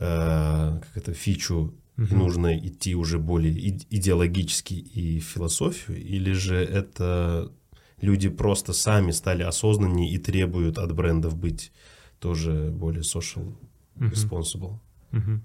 [0.00, 2.06] э, как это, фичу угу.
[2.06, 7.52] и нужно идти уже более идеологически и в философию, или же это
[8.00, 11.72] люди просто сами стали осознаннее и требуют от брендов быть
[12.18, 13.54] тоже более social
[13.98, 14.78] responsible.
[15.12, 15.40] Угу.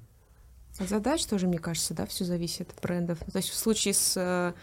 [0.80, 3.20] От задач тоже, мне кажется, да, все зависит от брендов.
[3.32, 4.54] То есть в случае с э,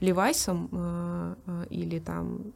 [0.00, 2.52] Levi's э, э, или там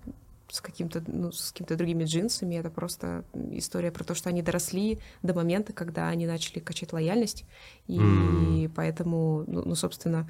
[0.50, 2.56] с каким-то ну, с какими-то другими джинсами.
[2.56, 7.44] Это просто история про то, что они доросли до момента, когда они начали качать лояльность.
[7.86, 8.72] И mm.
[8.74, 10.28] поэтому, ну, ну, собственно,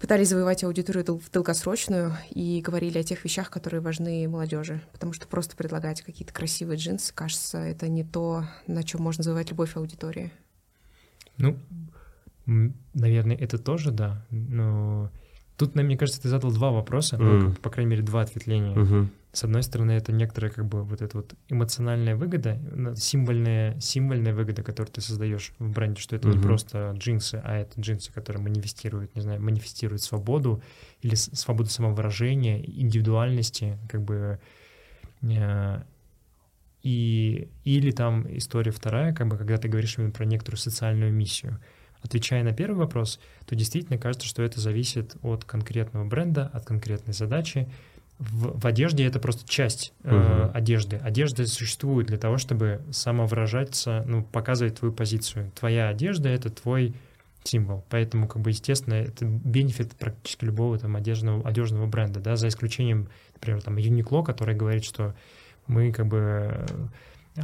[0.00, 4.80] пытались завоевать аудиторию в долгосрочную и говорили о тех вещах, которые важны молодежи.
[4.92, 9.50] Потому что просто предлагать какие-то красивые джинсы, кажется, это не то, на чем можно завоевать
[9.50, 10.32] любовь аудитории.
[11.36, 11.58] Ну,
[12.94, 14.24] наверное, это тоже, да.
[14.30, 15.10] Но
[15.60, 17.20] Тут, мне кажется, ты задал два вопроса, mm.
[17.20, 18.74] ну, по крайней мере, два ответвления.
[18.74, 19.06] Mm-hmm.
[19.32, 22.58] С одной стороны, это некоторая как бы вот эта вот эмоциональная выгода,
[22.96, 26.34] символьная, символьная выгода, которую ты создаешь в бренде, что это mm-hmm.
[26.34, 30.62] не просто джинсы, а это джинсы, которые манифестируют, не знаю, манифестируют свободу
[31.02, 34.40] или свободу самовыражения, индивидуальности, как бы
[35.20, 35.82] э,
[36.82, 41.60] и или там история вторая, как бы когда ты говоришь именно про некоторую социальную миссию.
[42.02, 47.14] Отвечая на первый вопрос, то действительно кажется, что это зависит от конкретного бренда, от конкретной
[47.14, 47.68] задачи.
[48.18, 50.96] В, в одежде это просто часть э, uh одежды.
[50.96, 55.50] Одежда существует для того, чтобы самовыражаться, ну, показывать твою позицию.
[55.58, 56.94] Твоя одежда— это твой
[57.44, 57.84] символ.
[57.88, 63.08] Поэтому, как бы, естественно, это бенефит практически любого там одежного, одежного бренда, да, за исключением,
[63.34, 65.14] например, там Uniqlo, который говорит, что
[65.66, 66.66] мы как бы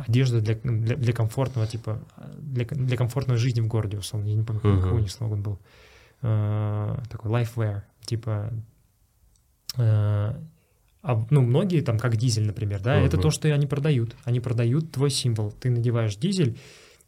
[0.06, 2.00] одежда для, для, для комфортного, типа,
[2.38, 4.28] для, для комфортной жизни в городе, условно.
[4.28, 4.82] Я не помню, uh-huh.
[4.82, 5.58] какой у них слоган был.
[6.22, 8.52] Uh, такой lifewear, типа...
[9.76, 10.34] Uh,
[11.02, 13.06] а, ну, многие там, как дизель, например, да, uh-huh.
[13.06, 14.16] это то, что они продают.
[14.24, 15.52] Они продают твой символ.
[15.52, 16.58] Ты надеваешь дизель,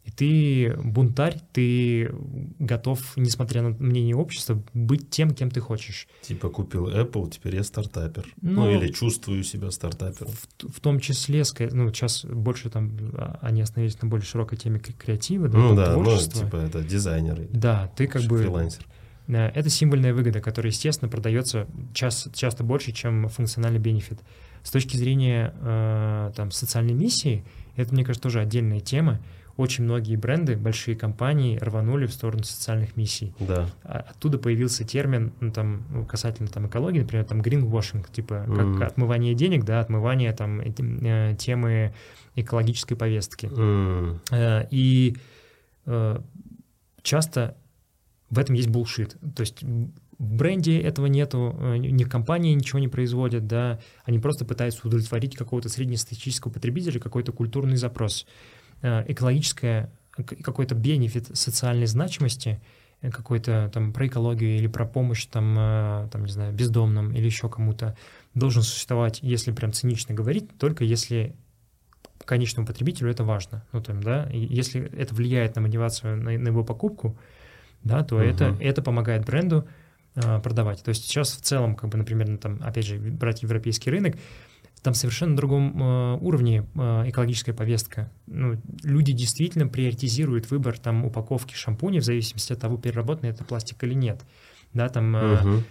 [0.05, 2.11] и ты бунтарь, ты
[2.57, 6.07] готов, несмотря на мнение общества, быть тем, кем ты хочешь.
[6.21, 8.25] Типа купил Apple, теперь я стартапер.
[8.41, 10.31] Ну, ну или чувствую себя стартапером.
[10.31, 14.79] В, в том числе, ну, сейчас больше там а, они остановились на более широкой теме
[14.79, 16.39] креатива, да, ну, да, творчества.
[16.39, 17.47] Ну, типа это дизайнеры.
[17.51, 18.39] Да, ты как бы...
[18.39, 18.85] Фрилансер.
[19.27, 24.19] Это символьная выгода, которая, естественно, продается часто, часто больше, чем функциональный бенефит.
[24.63, 27.45] С точки зрения э, там, социальной миссии,
[27.75, 29.19] это, мне кажется, тоже отдельная тема
[29.59, 33.33] очень многие бренды, большие компании рванули в сторону социальных миссий.
[33.39, 33.69] Да.
[33.83, 38.65] А, оттуда появился термин, ну, там, ну, касательно там, экологии, например, там greenwashing, типа как
[38.65, 38.83] mm.
[38.85, 41.93] отмывание денег, да, отмывание там, э, темы
[42.35, 43.47] экологической повестки.
[43.47, 44.67] Mm.
[44.71, 45.17] И
[45.85, 46.21] э,
[47.01, 47.57] часто
[48.29, 49.17] в этом есть булшит.
[49.35, 54.87] То есть в бренде этого нету, ни компании ничего не производят, да, они просто пытаются
[54.87, 58.25] удовлетворить какого-то среднестатистического потребителя, какой-то культурный запрос.
[58.81, 62.61] Э, экологическое, какой-то бенефит социальной значимости,
[63.01, 67.25] э, какой-то там про экологию или про помощь там, э, там, не знаю, бездомным или
[67.25, 67.97] еще кому-то,
[68.35, 71.35] должен существовать, если прям цинично говорить, только если
[72.25, 73.65] конечному потребителю это важно.
[73.71, 77.17] Ну, там, да, если это влияет на мотивацию, на, на его покупку,
[77.83, 78.31] да, то uh-huh.
[78.31, 79.67] это, это помогает бренду
[80.15, 80.83] э, продавать.
[80.83, 84.15] То есть сейчас в целом, как бы, например, там, опять же, брать европейский рынок,
[84.81, 88.11] там совершенно другом э, уровне э, экологическая повестка.
[88.27, 93.83] Ну, люди действительно приоритизируют выбор там упаковки шампуней в зависимости от того, переработанный это пластик
[93.83, 94.21] или нет.
[94.73, 95.63] да, там угу.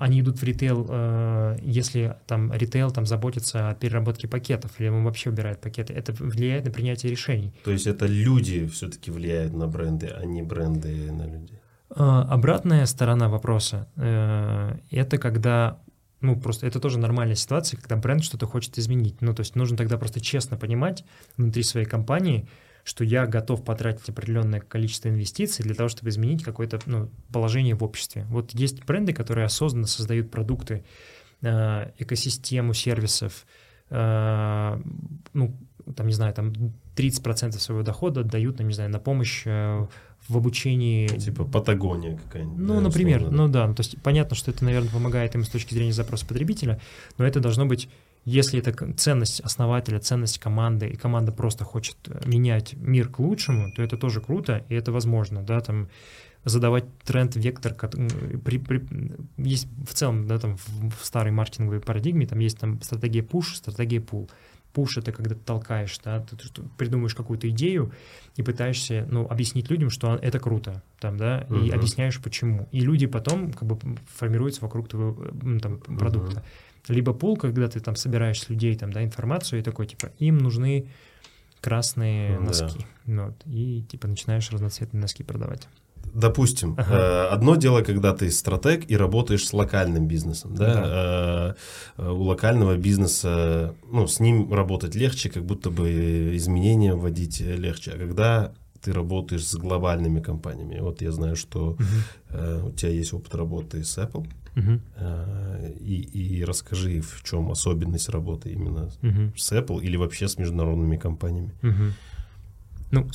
[0.00, 5.30] они идут в ритейл, если там ритейл там заботится о переработке пакетов или он вообще
[5.30, 7.54] убирает пакеты, это влияет на принятие решений.
[7.64, 11.58] То есть это люди все-таки влияют на бренды, а не бренды на людей.
[11.94, 15.78] Обратная сторона вопроса— это когда
[16.22, 19.20] ну, просто это тоже нормальная ситуация, когда бренд что-то хочет изменить.
[19.20, 21.04] Ну, то есть нужно тогда просто честно понимать
[21.36, 22.48] внутри своей компании,
[22.84, 27.84] что я готов потратить определенное количество инвестиций для того, чтобы изменить какое-то ну, положение в
[27.84, 28.24] обществе.
[28.28, 30.84] Вот есть бренды, которые осознанно создают продукты,
[31.42, 33.46] э, экосистему сервисов,
[33.90, 34.80] э,
[35.32, 35.56] ну,
[35.96, 36.52] там, не знаю, там
[36.96, 39.86] 30% своего дохода отдают, ну, не знаю, на помощь э,
[40.28, 41.08] в обучении...
[41.08, 42.58] Типа Патагония какая-нибудь.
[42.58, 45.44] Ну, да, например, условно, ну да, ну, то есть понятно, что это, наверное, помогает им
[45.44, 46.80] с точки зрения запроса потребителя,
[47.18, 47.88] но это должно быть,
[48.24, 53.82] если это ценность основателя, ценность команды, и команда просто хочет менять мир к лучшему, то
[53.82, 55.88] это тоже круто, и это возможно, да, там
[56.44, 58.82] задавать тренд, вектор, при, при,
[59.36, 63.54] есть в целом, да, там в, в старой маркетинговой парадигме, там есть там стратегия push,
[63.54, 64.28] стратегия pull.
[64.72, 66.36] Пуш— это когда ты толкаешь, да, ты,
[66.78, 67.92] придумаешь какую-то идею
[68.36, 71.66] и пытаешься, ну, объяснить людям, что это круто, там, да, uh-huh.
[71.66, 72.68] и объясняешь, почему.
[72.72, 73.78] И люди потом как бы
[74.14, 75.14] формируются вокруг твоего
[75.60, 76.42] там, продукта.
[76.88, 76.94] Uh-huh.
[76.94, 80.38] Либо пул, когда ты там собираешь с людей там, да, информацию и такой, типа, им
[80.38, 80.88] нужны
[81.60, 82.86] красные носки.
[83.04, 85.68] Вот, и, типа, начинаешь разноцветные носки продавать
[86.14, 86.94] допустим, ага.
[86.94, 91.56] э, одно дело, когда ты стратег и работаешь с локальным бизнесом, да, да.
[91.96, 97.92] Э, у локального бизнеса, ну, с ним работать легче, как будто бы изменения вводить легче,
[97.92, 101.84] а когда ты работаешь с глобальными компаниями, вот я знаю, что угу.
[102.30, 104.26] э, у тебя есть опыт работы с Apple,
[104.56, 104.80] угу.
[104.96, 109.32] э, и, и расскажи, в чем особенность работы именно угу.
[109.36, 111.52] с Apple или вообще с международными компаниями.
[111.62, 111.92] Угу.
[112.90, 113.08] Ну,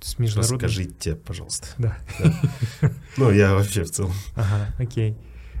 [0.00, 0.60] с международным...
[0.60, 1.68] Расскажите, пожалуйста.
[1.78, 1.98] Да.
[3.16, 4.12] Ну, я вообще в целом.
[4.34, 5.16] Ага, окей.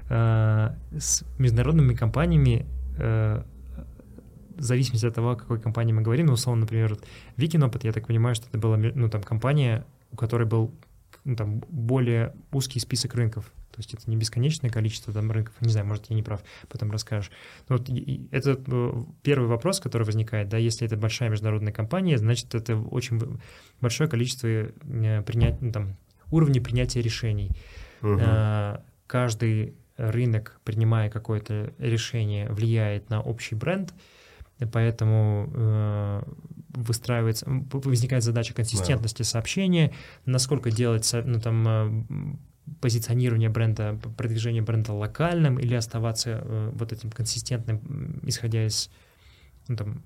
[0.08, 2.66] А, с международными компаниями
[2.98, 3.42] э,
[4.56, 6.98] в зависимости от того, о какой компании мы говорим, ну, условно, например,
[7.36, 10.74] Викинопыт, я так понимаю, что это была, ну, там, компания, у которой был
[11.28, 13.52] ну, там, более узкий список рынков.
[13.70, 15.54] То есть это не бесконечное количество там рынков.
[15.60, 17.30] Не знаю, может, я не прав, потом расскажешь.
[17.68, 17.88] Но вот
[18.32, 23.38] это э, первый вопрос, который возникает, да, если это большая международная компания, значит, это очень
[23.82, 24.72] большое количество э,
[25.22, 25.96] принять, ну, там,
[26.30, 27.50] уровней принятия решений.
[28.00, 28.20] Угу.
[29.06, 33.92] Каждый рынок, принимая какое-то решение, влияет на общий бренд,
[34.72, 36.24] поэтому
[36.78, 39.28] выстраивается, возникает задача консистентности да.
[39.28, 39.92] сообщения,
[40.24, 42.38] насколько делать, ну, там,
[42.80, 48.90] позиционирование бренда, продвижение бренда локальным или оставаться э, вот этим консистентным, исходя из,
[49.68, 50.02] ну, там,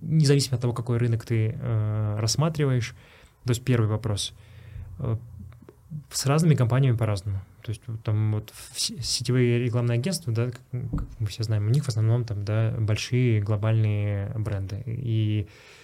[0.00, 2.94] независимо от того, какой рынок ты э, рассматриваешь.
[3.44, 4.32] То есть первый вопрос.
[4.98, 5.16] Э,
[6.10, 7.40] с разными компаниями по-разному.
[7.62, 11.84] То есть там вот сетевые рекламные агентства, да, как, как мы все знаем, у них
[11.84, 14.82] в основном там, да, большие глобальные бренды.
[14.86, 15.78] И Э,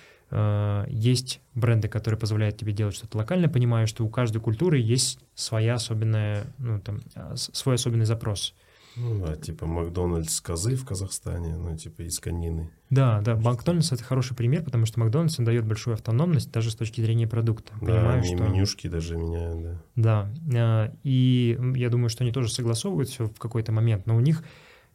[0.88, 5.74] есть бренды, которые позволяют тебе делать что-то локально, понимая, что у каждой культуры есть своя
[5.74, 8.54] особенная, ну, там, а, свой особенный запрос.
[8.96, 12.70] Ну да, типа Макдональдс козы в Казахстане, ну типа из конины.
[12.90, 17.00] Да, да, Макдональдс это хороший пример, потому что Макдональдс дает большую автономность даже с точки
[17.00, 17.72] зрения продукта.
[17.80, 18.44] Да, Понимаю, они что...
[18.44, 20.30] менюшки даже меняют, да.
[20.46, 24.20] Да, э, и я думаю, что они тоже согласовывают все в какой-то момент, но у
[24.20, 24.44] них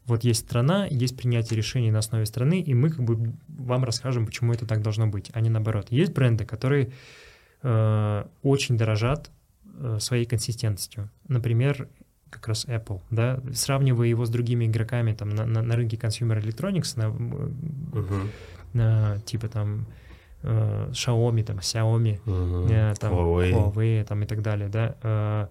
[0.06, 4.26] вот есть страна, есть принятие решений на основе страны, и мы как бы вам расскажем,
[4.26, 5.88] почему это так должно быть, а не наоборот.
[5.89, 6.91] Есть бренды, которые
[7.62, 9.30] э, очень дорожат
[9.78, 11.10] э, своей консистентностью.
[11.28, 11.88] Например,
[12.30, 16.41] как раз Apple, да, сравнивая его с другими игроками там на, на, на рынке consumer
[16.41, 18.28] electronics, на, uh-huh.
[18.74, 19.88] на типа там
[20.43, 22.72] э, Xiaomi, там Xiaomi, uh-huh.
[22.72, 23.52] э, там Huawei.
[23.52, 25.47] Huawei, там и так далее, да, э,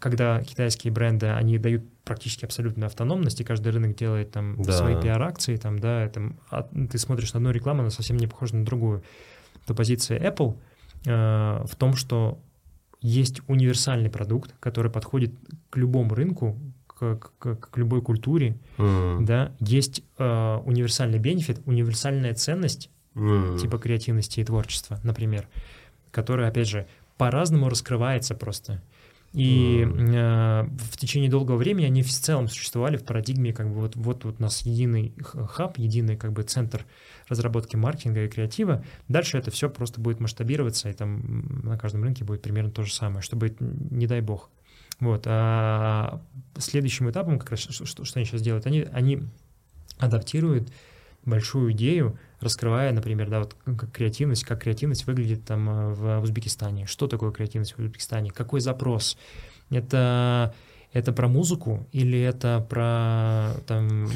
[0.00, 4.72] когда китайские бренды, они дают практически абсолютную автономность, и каждый рынок делает там да.
[4.72, 8.56] свои пиар-акции, там, да, там, а ты смотришь на одну рекламу, она совсем не похожа
[8.56, 9.02] на другую,
[9.66, 10.56] то позиция Apple
[11.06, 12.38] э, в том, что
[13.00, 15.32] есть универсальный продукт, который подходит
[15.70, 19.24] к любому рынку, к, к, к любой культуре, mm.
[19.24, 23.58] да, есть э, универсальный бенефит, универсальная ценность, mm.
[23.58, 25.46] типа креативности и творчества, например,
[26.10, 28.82] которая, опять же, по-разному раскрывается просто.
[29.34, 33.96] И э, в течение долгого времени они в целом существовали в парадигме, как бы вот,
[33.96, 36.86] вот, вот у нас единый хаб, единый как бы центр
[37.28, 38.82] разработки маркетинга и креатива.
[39.08, 42.92] Дальше это все просто будет масштабироваться, и там на каждом рынке будет примерно то же
[42.92, 44.48] самое, чтобы, не дай бог.
[44.98, 45.24] Вот.
[45.26, 46.22] А
[46.56, 49.22] следующим этапом, как раз что, что, что они сейчас делают, они, они
[49.98, 50.72] адаптируют
[51.24, 56.86] большую идею, раскрывая, например, да, вот как креативность, как креативность выглядит там э, в Узбекистане,
[56.86, 59.16] что такое креативность в Узбекистане, какой запрос,
[59.70, 60.54] Это
[60.92, 64.06] это про музыку или это про там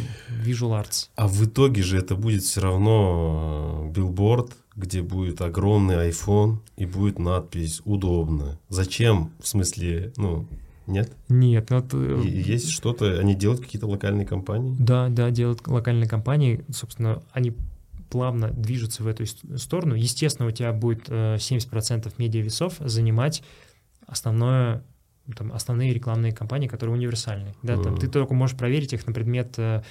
[0.44, 1.08] visual arts?
[1.16, 7.18] А в итоге же это будет все равно билборд, где будет огромный iPhone и будет
[7.18, 8.58] надпись «Удобно».
[8.68, 9.32] Зачем?
[9.40, 10.46] В смысле, ну,
[10.86, 11.12] нет?
[11.28, 11.70] Нет.
[11.70, 11.96] Ну, это...
[11.96, 14.76] Есть что-то, они делают какие-то локальные компании?
[14.78, 16.64] Да, да, делают локальные компании.
[16.72, 17.54] Собственно, они
[18.10, 19.24] плавно движутся в эту
[19.56, 19.94] сторону.
[19.94, 23.42] Естественно, у тебя будет 70% э, медиавесов занимать
[24.06, 24.82] основное
[25.36, 27.54] там, основные рекламные кампании, которые универсальны.
[27.62, 29.82] Да, там, ты только можешь проверить их на предмет э,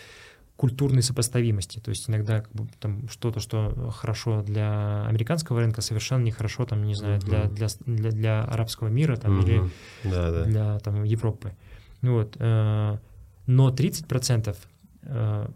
[0.62, 1.80] культурной сопоставимости.
[1.80, 6.84] То есть иногда как бы, там что-то, что хорошо для американского рынка, совершенно нехорошо, там,
[6.84, 9.44] не знаю, для, для, для, для арабского мира там, uh-huh.
[9.44, 9.70] или
[10.04, 10.44] да, да.
[10.44, 11.54] для там, Европы.
[12.04, 12.36] Вот.
[12.38, 13.00] Э,
[13.48, 14.56] но 30%
[15.02, 15.48] э,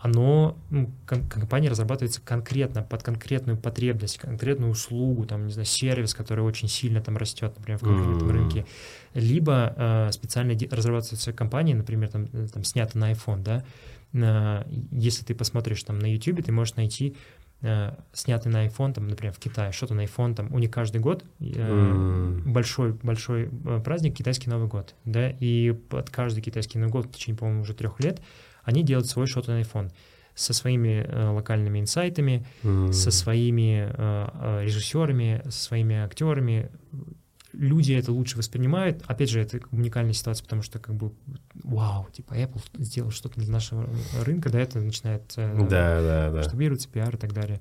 [0.00, 6.44] оно, ну, компания разрабатывается конкретно под конкретную потребность, конкретную услугу, там, не знаю, сервис, который
[6.44, 8.32] очень сильно там растет, например, в конкретном mm-hmm.
[8.32, 8.66] рынке,
[9.14, 13.64] либо э, специально разрабатываются компании, например, там, э, там снято на iPhone, да,
[14.14, 17.16] если ты посмотришь там на YouTube, ты можешь найти
[17.62, 21.00] э, снятый на iPhone, там, например, в Китае, что-то на iPhone, там, у них каждый
[21.00, 22.42] год э, mm.
[22.46, 27.10] большой, большой э, праздник, китайский Новый год, да, и под каждый китайский Новый год в
[27.10, 28.22] течение, по-моему, уже трех лет
[28.64, 29.90] они делают свой шот на iPhone
[30.34, 32.92] со своими э, локальными инсайтами, mm.
[32.92, 36.70] со своими э, э, режиссерами, со своими актерами.
[37.54, 39.02] Люди это лучше воспринимают.
[39.06, 41.12] Опять же, это уникальная ситуация, потому что как бы
[41.62, 43.88] вау, типа Apple сделал что-то для нашего
[44.22, 46.36] рынка, да, это начинает э, да, да, да.
[46.38, 47.60] масштабироваться, пиар и так далее.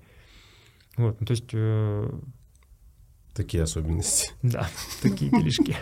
[0.98, 2.20] Вот, ну, то есть э,
[3.34, 4.32] Такие особенности.
[4.44, 4.68] Да,
[5.02, 5.76] такие делишки.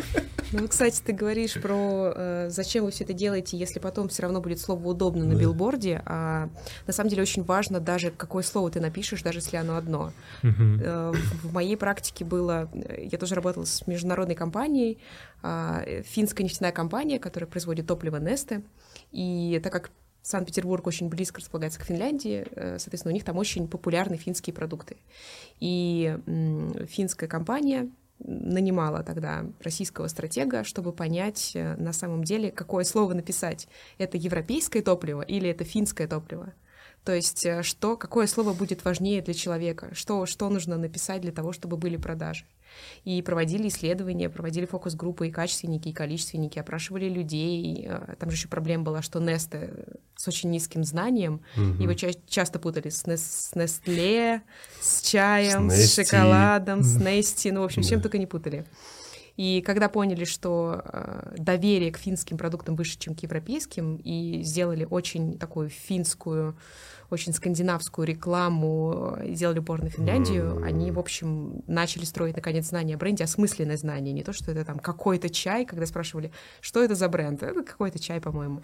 [0.53, 4.39] Ну, кстати, ты говоришь про э, зачем вы все это делаете, если потом все равно
[4.39, 6.01] будет слово удобно на билборде.
[6.05, 6.49] А
[6.87, 10.13] на самом деле очень важно даже, какое слово ты напишешь, даже если оно одно.
[10.43, 11.11] Э,
[11.43, 14.97] в моей практике было, я тоже работала с международной компанией,
[15.43, 18.61] э, финская нефтяная компания, которая производит топливо Несте.
[19.11, 19.91] И так как
[20.21, 24.97] Санкт-Петербург очень близко располагается к Финляндии, э, соответственно, у них там очень популярны финские продукты.
[25.59, 26.17] И
[26.87, 27.89] финская компания
[28.23, 33.67] нанимала тогда российского стратега, чтобы понять э, на самом деле, какое слово написать.
[33.97, 36.53] Это европейское топливо или это финское топливо?
[37.03, 39.89] То есть э, что, какое слово будет важнее для человека?
[39.93, 42.45] Что, что нужно написать для того, чтобы были продажи?
[43.03, 47.87] И проводили исследования, проводили фокус-группы и качественники, и количественники, опрашивали людей.
[47.87, 49.73] Э, там же еще проблема была, что Несте
[50.15, 51.81] с очень низким знанием, угу.
[51.81, 54.43] его ча- часто путали с, Нес- с Нестле,
[54.79, 57.89] с чаем, с, с шоколадом, с Нести, ну, в общем, да.
[57.89, 58.65] чем только не путали.
[59.41, 64.85] И когда поняли, что э, доверие к финским продуктам выше, чем к европейским, и сделали
[64.87, 66.55] очень такую финскую
[67.11, 70.63] очень скандинавскую рекламу, сделали упор на Финляндию, mm.
[70.65, 74.63] они, в общем, начали строить, наконец, знания о бренде, осмысленное знание, не то, что это
[74.65, 76.31] там какой-то чай, когда спрашивали,
[76.61, 78.61] что это за бренд, это какой-то чай, по-моему.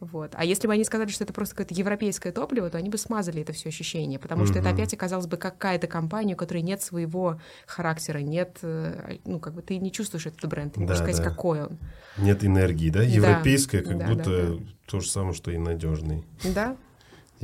[0.00, 0.32] Вот.
[0.34, 3.42] А если бы они сказали, что это просто какое-то европейское топливо, то они бы смазали
[3.42, 4.48] это все ощущение, потому mm-hmm.
[4.48, 9.38] что это опять оказалось бы какая-то компания, у которой нет своего характера, нет, э, ну,
[9.38, 11.30] как бы ты не чувствуешь этот бренд, ты не да, можешь сказать, да.
[11.30, 11.78] какой он.
[12.18, 13.02] Нет энергии, да?
[13.02, 13.88] Европейская, да.
[13.88, 14.64] как да, будто да, да.
[14.86, 16.24] то же самое, что и надежный.
[16.42, 16.76] Да,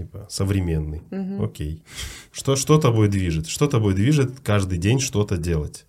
[0.00, 1.02] типа современный.
[1.10, 1.44] Угу.
[1.44, 1.82] Окей.
[2.32, 3.46] Что, что тобой движет?
[3.46, 5.86] Что тобой движет каждый день что-то делать?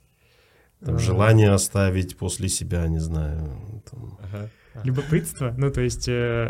[0.84, 3.82] Там, желание оставить после себя, не знаю.
[3.90, 4.18] Там.
[4.24, 4.50] Ага.
[4.84, 5.54] Любопытство.
[5.58, 6.50] Ну, то есть, э,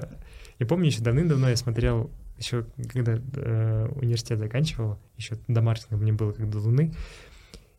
[0.59, 6.13] я помню, еще давным-давно я смотрел, еще когда э, университет заканчивал, еще до маркетинга мне
[6.13, 6.93] было как до Луны,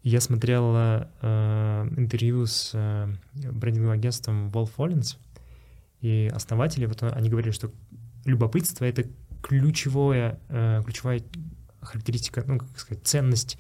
[0.03, 5.17] я смотрел э, интервью с э, брендинговым агентством Wolf Collins,
[6.01, 7.71] и основатели, вот они говорили, что
[8.25, 9.05] любопытство— это
[9.43, 11.23] ключевое, э, ключевая
[11.81, 13.59] характеристика, ну, как сказать, ценность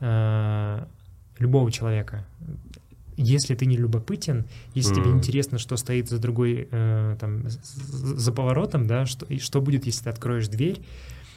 [0.00, 0.84] э,
[1.38, 2.26] любого человека.
[3.16, 4.96] Если ты не любопытен, если mm.
[4.96, 9.86] тебе интересно, что стоит за другой, э, там, за поворотом, да, что, и что будет,
[9.86, 10.82] если ты откроешь дверь,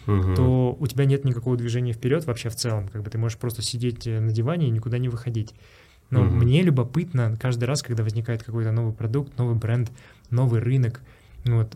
[0.07, 0.35] mm-hmm.
[0.35, 2.87] то у тебя нет никакого движения вперед вообще в целом.
[2.87, 5.53] Как бы ты можешь просто сидеть на диване и никуда не выходить.
[6.09, 6.29] Но mm-hmm.
[6.29, 9.91] мне любопытно каждый раз, когда возникает какой-то новый продукт, новый бренд,
[10.29, 11.01] новый рынок,
[11.43, 11.75] вот,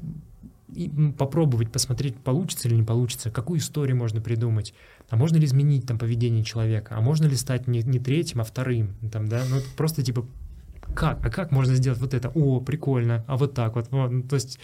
[0.73, 4.73] и попробовать посмотреть, получится или не получится, какую историю можно придумать,
[5.09, 8.43] а можно ли изменить там поведение человека, а можно ли стать не, не третьим, а
[8.43, 10.25] вторым, там, да, ну просто типа
[10.93, 14.23] как, а как можно сделать вот это, о, прикольно, а вот так вот, вот ну,
[14.23, 14.59] то есть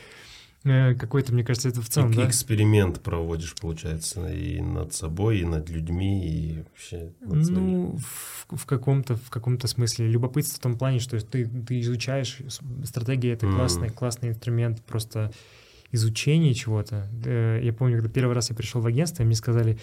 [0.63, 2.27] э, какой-то, мне кажется, это в целом, и да?
[2.27, 8.65] эксперимент проводишь, получается, и над собой, и над людьми, и вообще над Ну, в, в
[8.65, 10.07] каком-то в каком-то смысле.
[10.07, 12.39] Любопытство в том плане, что ты, ты изучаешь,
[12.83, 13.55] стратегия— это mm.
[13.55, 15.31] классный, классный инструмент, просто
[15.95, 17.09] изучение чего-то.
[17.25, 19.77] Э, я помню, когда первый раз я пришел в агентство, мне сказали,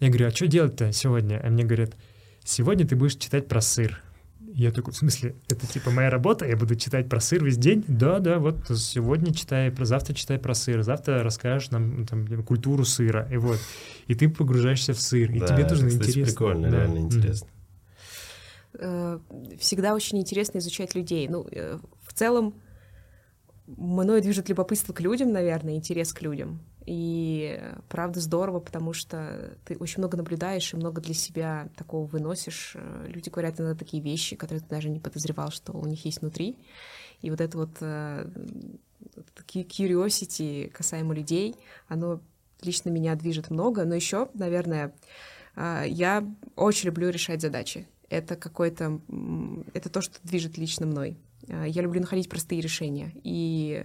[0.00, 1.40] я говорю, а что делать-то сегодня?
[1.44, 1.96] А мне говорят,
[2.44, 4.02] сегодня ты будешь читать про сыр.
[4.54, 7.84] Я такой, в смысле, это типа моя работа, я буду читать про сыр весь день?
[7.86, 12.84] Да, да, вот сегодня читай, про завтра читай про сыр, завтра расскажешь нам там культуру
[12.84, 13.60] сыра, и вот.
[14.06, 16.24] И ты погружаешься в сыр, и Да, тебе тоже интересно.
[16.24, 16.76] прикольно, Да.
[16.78, 17.06] реально Мгм.
[17.06, 17.48] интересно.
[18.74, 19.18] Э,
[19.58, 21.28] Всегда очень интересно изучать людей.
[21.28, 22.54] Ну, э, в целом,
[23.76, 26.60] мною движет любопытство к людям, наверное, интерес к людям.
[26.86, 32.06] И э, правда здорово, потому что ты очень много наблюдаешь и много для себя такого
[32.06, 32.72] выносишь.
[32.76, 36.22] Э, Люди говорят иногда такие вещи, которые ты даже не подозревал, что у них есть
[36.22, 36.56] внутри.
[37.20, 38.30] И вот это вот э,
[39.44, 41.56] curiosity касаемо людей,
[41.88, 42.22] оно
[42.62, 43.84] лично меня движет много.
[43.84, 44.94] Но еще, наверное,
[45.56, 46.24] я
[46.56, 47.86] очень люблю решать задачи.
[48.08, 49.00] Это какой-то...
[49.74, 51.18] Это то, что движет лично мной.
[51.50, 53.12] А, Я люблю находить простые решения.
[53.22, 53.84] И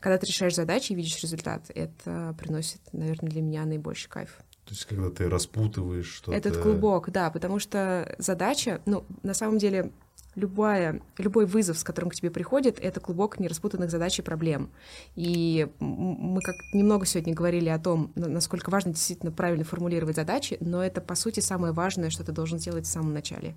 [0.00, 4.38] когда ты решаешь задачи и видишь результат, это приносит, наверное, для меня наибольший кайф.
[4.64, 6.36] То есть, когда ты распутываешь что-то...
[6.36, 9.92] Этот клубок, да, потому что задача, ну, на самом деле,
[10.34, 14.70] любая, любой вызов, с которым к тебе приходит, это клубок нераспутанных задач и проблем.
[15.16, 20.56] И мы как немного сегодня говорили о том, на- насколько важно действительно правильно формулировать задачи,
[20.60, 23.56] но это, по сути, самое важное, что ты должен сделать в самом начале.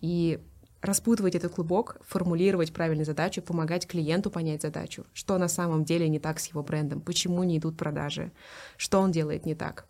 [0.00, 0.40] И
[0.84, 6.18] распутывать этот клубок, формулировать правильную задачу, помогать клиенту понять задачу, что на самом деле не
[6.18, 8.32] так с его брендом, почему не идут продажи,
[8.76, 9.86] что он делает не так.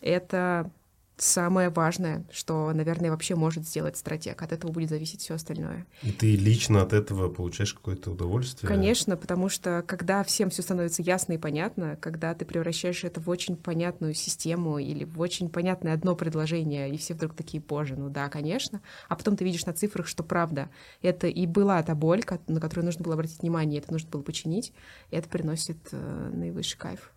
[0.00, 0.70] Это
[1.16, 4.42] самое важное, что, наверное, вообще может сделать стратег.
[4.42, 5.86] От этого будет зависеть все остальное.
[6.02, 8.68] И ты лично от этого получаешь какое-то удовольствие?
[8.68, 13.28] Конечно, потому что когда всем все становится ясно и понятно, когда ты превращаешь это в
[13.28, 18.08] очень понятную систему или в очень понятное одно предложение, и все вдруг такие, боже, ну
[18.08, 18.80] да, конечно.
[19.08, 20.68] А потом ты видишь на цифрах, что правда.
[21.00, 24.72] Это и была та боль, на которую нужно было обратить внимание, это нужно было починить,
[25.10, 27.13] и это приносит э, наивысший кайф.